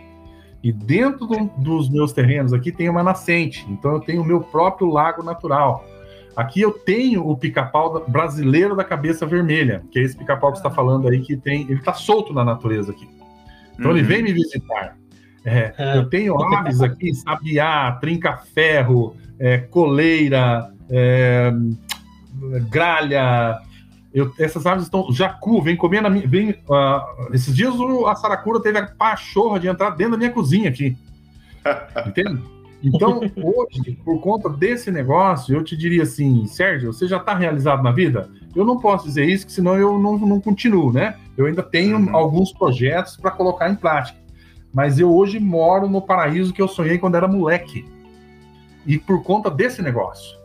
[0.63, 4.41] E dentro do, dos meus terrenos aqui tem uma nascente, então eu tenho o meu
[4.41, 5.85] próprio lago natural.
[6.37, 10.67] Aqui eu tenho o pica-pau brasileiro da cabeça vermelha, que é esse pica-pau que você
[10.67, 11.63] está falando aí, que tem.
[11.63, 13.09] Ele está solto na natureza aqui.
[13.79, 13.97] Então uhum.
[13.97, 14.99] ele vem me visitar.
[15.43, 15.97] É, é.
[15.97, 21.53] Eu tenho aves aqui, sabiá, trinca-ferro, é, coleira, é,
[22.69, 23.59] gralha,
[24.17, 25.13] eu, essas aves estão.
[25.13, 26.27] Jacu, vem comer na minha.
[26.27, 30.33] Vem, uh, esses dias o, a Saracura teve a pachorra de entrar dentro da minha
[30.33, 30.97] cozinha aqui.
[32.07, 32.43] Entende?
[32.83, 37.83] Então, hoje, por conta desse negócio, eu te diria assim, Sérgio, você já está realizado
[37.83, 38.31] na vida?
[38.55, 41.19] Eu não posso dizer isso, senão eu não, não continuo, né?
[41.37, 42.17] Eu ainda tenho uhum.
[42.17, 44.19] alguns projetos para colocar em prática.
[44.73, 47.85] Mas eu hoje moro no paraíso que eu sonhei quando era moleque.
[48.87, 50.39] E por conta desse negócio.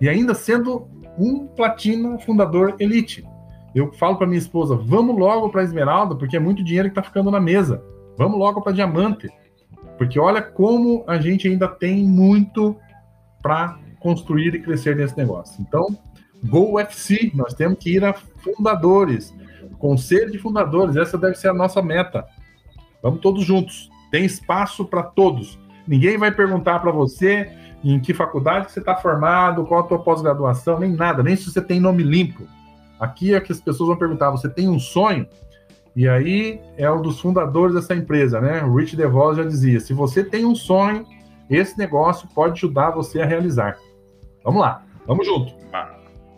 [0.00, 0.86] E ainda sendo
[1.18, 3.26] um platina fundador elite.
[3.74, 7.02] Eu falo para minha esposa, vamos logo para Esmeralda, porque é muito dinheiro que está
[7.02, 7.82] ficando na mesa.
[8.16, 9.28] Vamos logo para Diamante.
[9.96, 12.76] Porque olha como a gente ainda tem muito
[13.42, 15.60] para construir e crescer nesse negócio.
[15.60, 15.96] Então,
[16.44, 19.34] Go UFC, nós temos que ir a fundadores,
[19.78, 22.24] conselho de fundadores, essa deve ser a nossa meta.
[23.02, 23.90] Vamos todos juntos.
[24.10, 25.58] Tem espaço para todos.
[25.86, 27.50] Ninguém vai perguntar para você
[27.82, 31.60] em que faculdade você está formado, qual a tua pós-graduação, nem nada, nem se você
[31.60, 32.46] tem nome limpo.
[32.98, 35.26] Aqui é que as pessoas vão perguntar: você tem um sonho?
[35.94, 38.62] E aí é um dos fundadores dessa empresa, né?
[38.62, 41.06] O Rich DeVos já dizia: se você tem um sonho,
[41.48, 43.76] esse negócio pode ajudar você a realizar.
[44.44, 45.52] Vamos lá, vamos junto.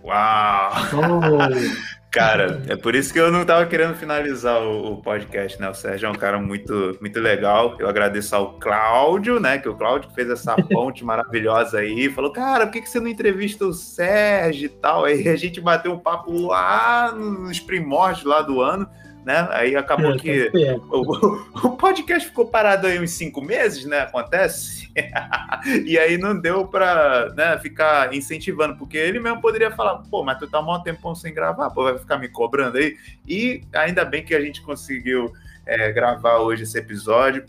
[0.04, 0.70] Uau!
[0.94, 1.99] Oh.
[2.11, 5.70] Cara, é por isso que eu não estava querendo finalizar o, o, podcast, né?
[5.70, 7.77] O Sérgio é um cara muito, muito legal.
[7.78, 9.59] Eu agradeço ao Cláudio, né?
[9.59, 12.11] Que o Cláudio fez essa ponte maravilhosa aí.
[12.11, 15.05] Falou, cara, por que, que você não entrevista o Sérgio e tal?
[15.05, 18.91] Aí a gente bateu um papo lá nos primórdios lá do ano
[19.24, 19.47] né?
[19.51, 24.01] Aí acabou é, que tá o, o, podcast ficou parado aí uns cinco meses, né?
[24.01, 24.90] Acontece.
[25.84, 30.38] e aí não deu para né, ficar incentivando, porque ele mesmo poderia falar, pô, mas
[30.38, 32.97] tu tá um tempão sem gravar, pô, vai ficar me cobrando aí.
[33.26, 35.32] E ainda bem que a gente conseguiu
[35.66, 37.44] é, gravar hoje esse episódio.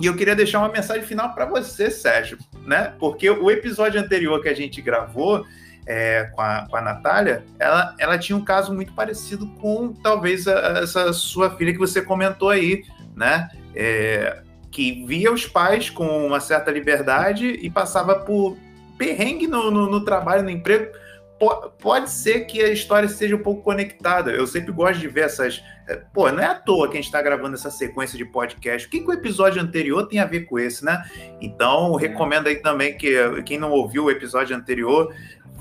[0.00, 2.92] E eu queria deixar uma mensagem final para você, Sérgio, né?
[2.98, 5.46] Porque o episódio anterior que a gente gravou,
[5.86, 10.46] é, com, a, com a Natália, ela, ela tinha um caso muito parecido com talvez
[10.46, 12.84] a, essa sua filha que você comentou aí,
[13.16, 13.50] né?
[13.74, 18.56] É, que via os pais com uma certa liberdade e passava por
[18.96, 20.90] perrengue no, no, no trabalho, no emprego.
[21.80, 24.30] Pode ser que a história seja um pouco conectada.
[24.30, 25.60] Eu sempre gosto de ver essas.
[25.88, 28.86] É, pô, não é à toa que a gente está gravando essa sequência de podcast.
[28.86, 31.02] O que, que, o episódio anterior tem a ver com esse, né?
[31.40, 35.12] Então, recomendo aí também que quem não ouviu o episódio anterior,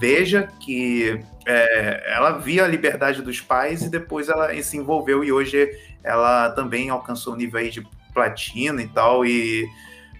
[0.02, 5.32] veja que é, ela via a liberdade dos pais e depois ela se envolveu e
[5.32, 5.70] hoje
[6.04, 9.24] ela também alcançou o nível de platina e tal.
[9.24, 9.64] E,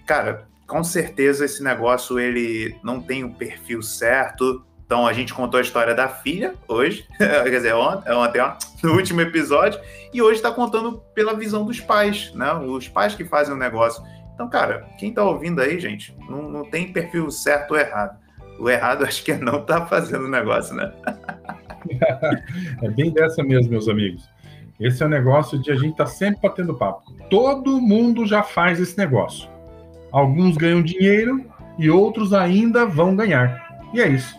[0.06, 4.64] cara, com certeza esse negócio ele não tem o perfil certo.
[4.86, 8.54] Então a gente contou a história da filha hoje, quer dizer, ontem, ontem ó,
[8.84, 9.80] no último episódio,
[10.14, 12.52] e hoje está contando pela visão dos pais, né?
[12.52, 14.00] Os pais que fazem o negócio.
[14.34, 18.21] Então, cara, quem tá ouvindo aí, gente, não, não tem perfil certo ou errado.
[18.58, 20.92] O errado acho que é não estar tá fazendo o negócio, né?
[22.82, 24.28] é bem dessa mesmo, meus amigos.
[24.80, 27.12] Esse é o negócio de a gente estar tá sempre batendo papo.
[27.30, 29.48] Todo mundo já faz esse negócio.
[30.10, 31.44] Alguns ganham dinheiro
[31.78, 33.80] e outros ainda vão ganhar.
[33.94, 34.36] E é isso.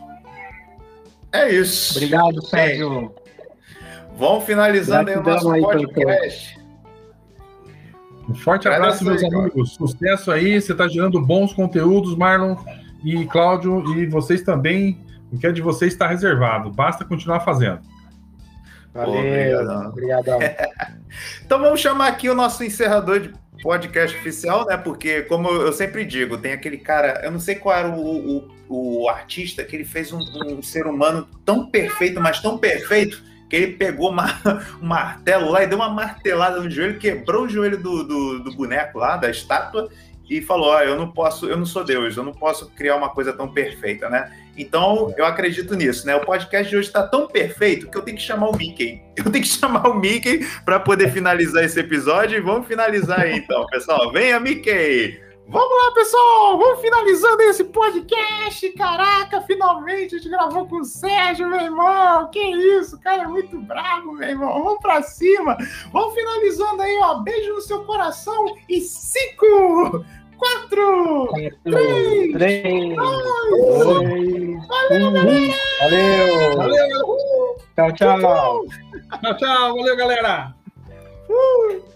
[1.32, 1.98] É isso.
[1.98, 3.12] Obrigado, Sérgio.
[3.20, 3.24] É.
[4.18, 6.60] Vamos finalizando aí o nosso aí, podcast.
[8.30, 9.74] Um forte abraço, meus amigos.
[9.74, 10.62] Sucesso aí.
[10.62, 12.56] Você está gerando bons conteúdos, Marlon
[13.04, 13.84] e Cláudio.
[13.98, 15.00] E vocês também.
[15.32, 16.72] O que é de vocês está reservado.
[16.72, 17.80] Basta continuar fazendo.
[18.94, 20.40] Valeu, obrigadão.
[21.44, 24.78] então vamos chamar aqui o nosso encerrador de podcast oficial, né?
[24.78, 29.04] Porque, como eu sempre digo, tem aquele cara, eu não sei qual era o, o,
[29.04, 33.56] o artista que ele fez um, um, ser humano tão perfeito, mas tão perfeito, que
[33.56, 34.28] ele pegou uma,
[34.82, 38.56] um martelo lá e deu uma martelada no joelho, quebrou o joelho do, do, do
[38.56, 39.90] boneco lá, da estátua,
[40.30, 43.34] e falou: eu não posso, eu não sou Deus, eu não posso criar uma coisa
[43.34, 44.32] tão perfeita, né?
[44.58, 46.16] Então eu acredito nisso, né?
[46.16, 49.02] O podcast de hoje está tão perfeito que eu tenho que chamar o Mickey.
[49.16, 53.38] Eu tenho que chamar o Mickey para poder finalizar esse episódio e vamos finalizar aí,
[53.38, 54.12] então, pessoal.
[54.12, 55.23] Venha, Mickey!
[55.48, 56.58] Vamos lá, pessoal!
[56.58, 58.70] Vamos finalizando esse podcast!
[58.72, 62.30] Caraca, finalmente a gente gravou com o Sérgio, meu irmão!
[62.32, 64.64] Que isso, cara é muito bravo, meu irmão!
[64.64, 65.58] Vamos pra cima!
[65.92, 67.16] Vamos finalizando aí, ó!
[67.16, 70.06] Beijo no seu coração e cinco!
[70.38, 71.30] Quatro!
[71.64, 72.34] três!
[72.34, 75.54] três dois, valeu, galera!
[75.80, 76.58] Valeu!
[76.58, 77.58] Valeu!
[77.76, 78.66] Tchau, tchau!
[79.22, 79.76] Tchau, tchau!
[79.76, 80.56] Valeu, galera!
[81.30, 81.94] Uh.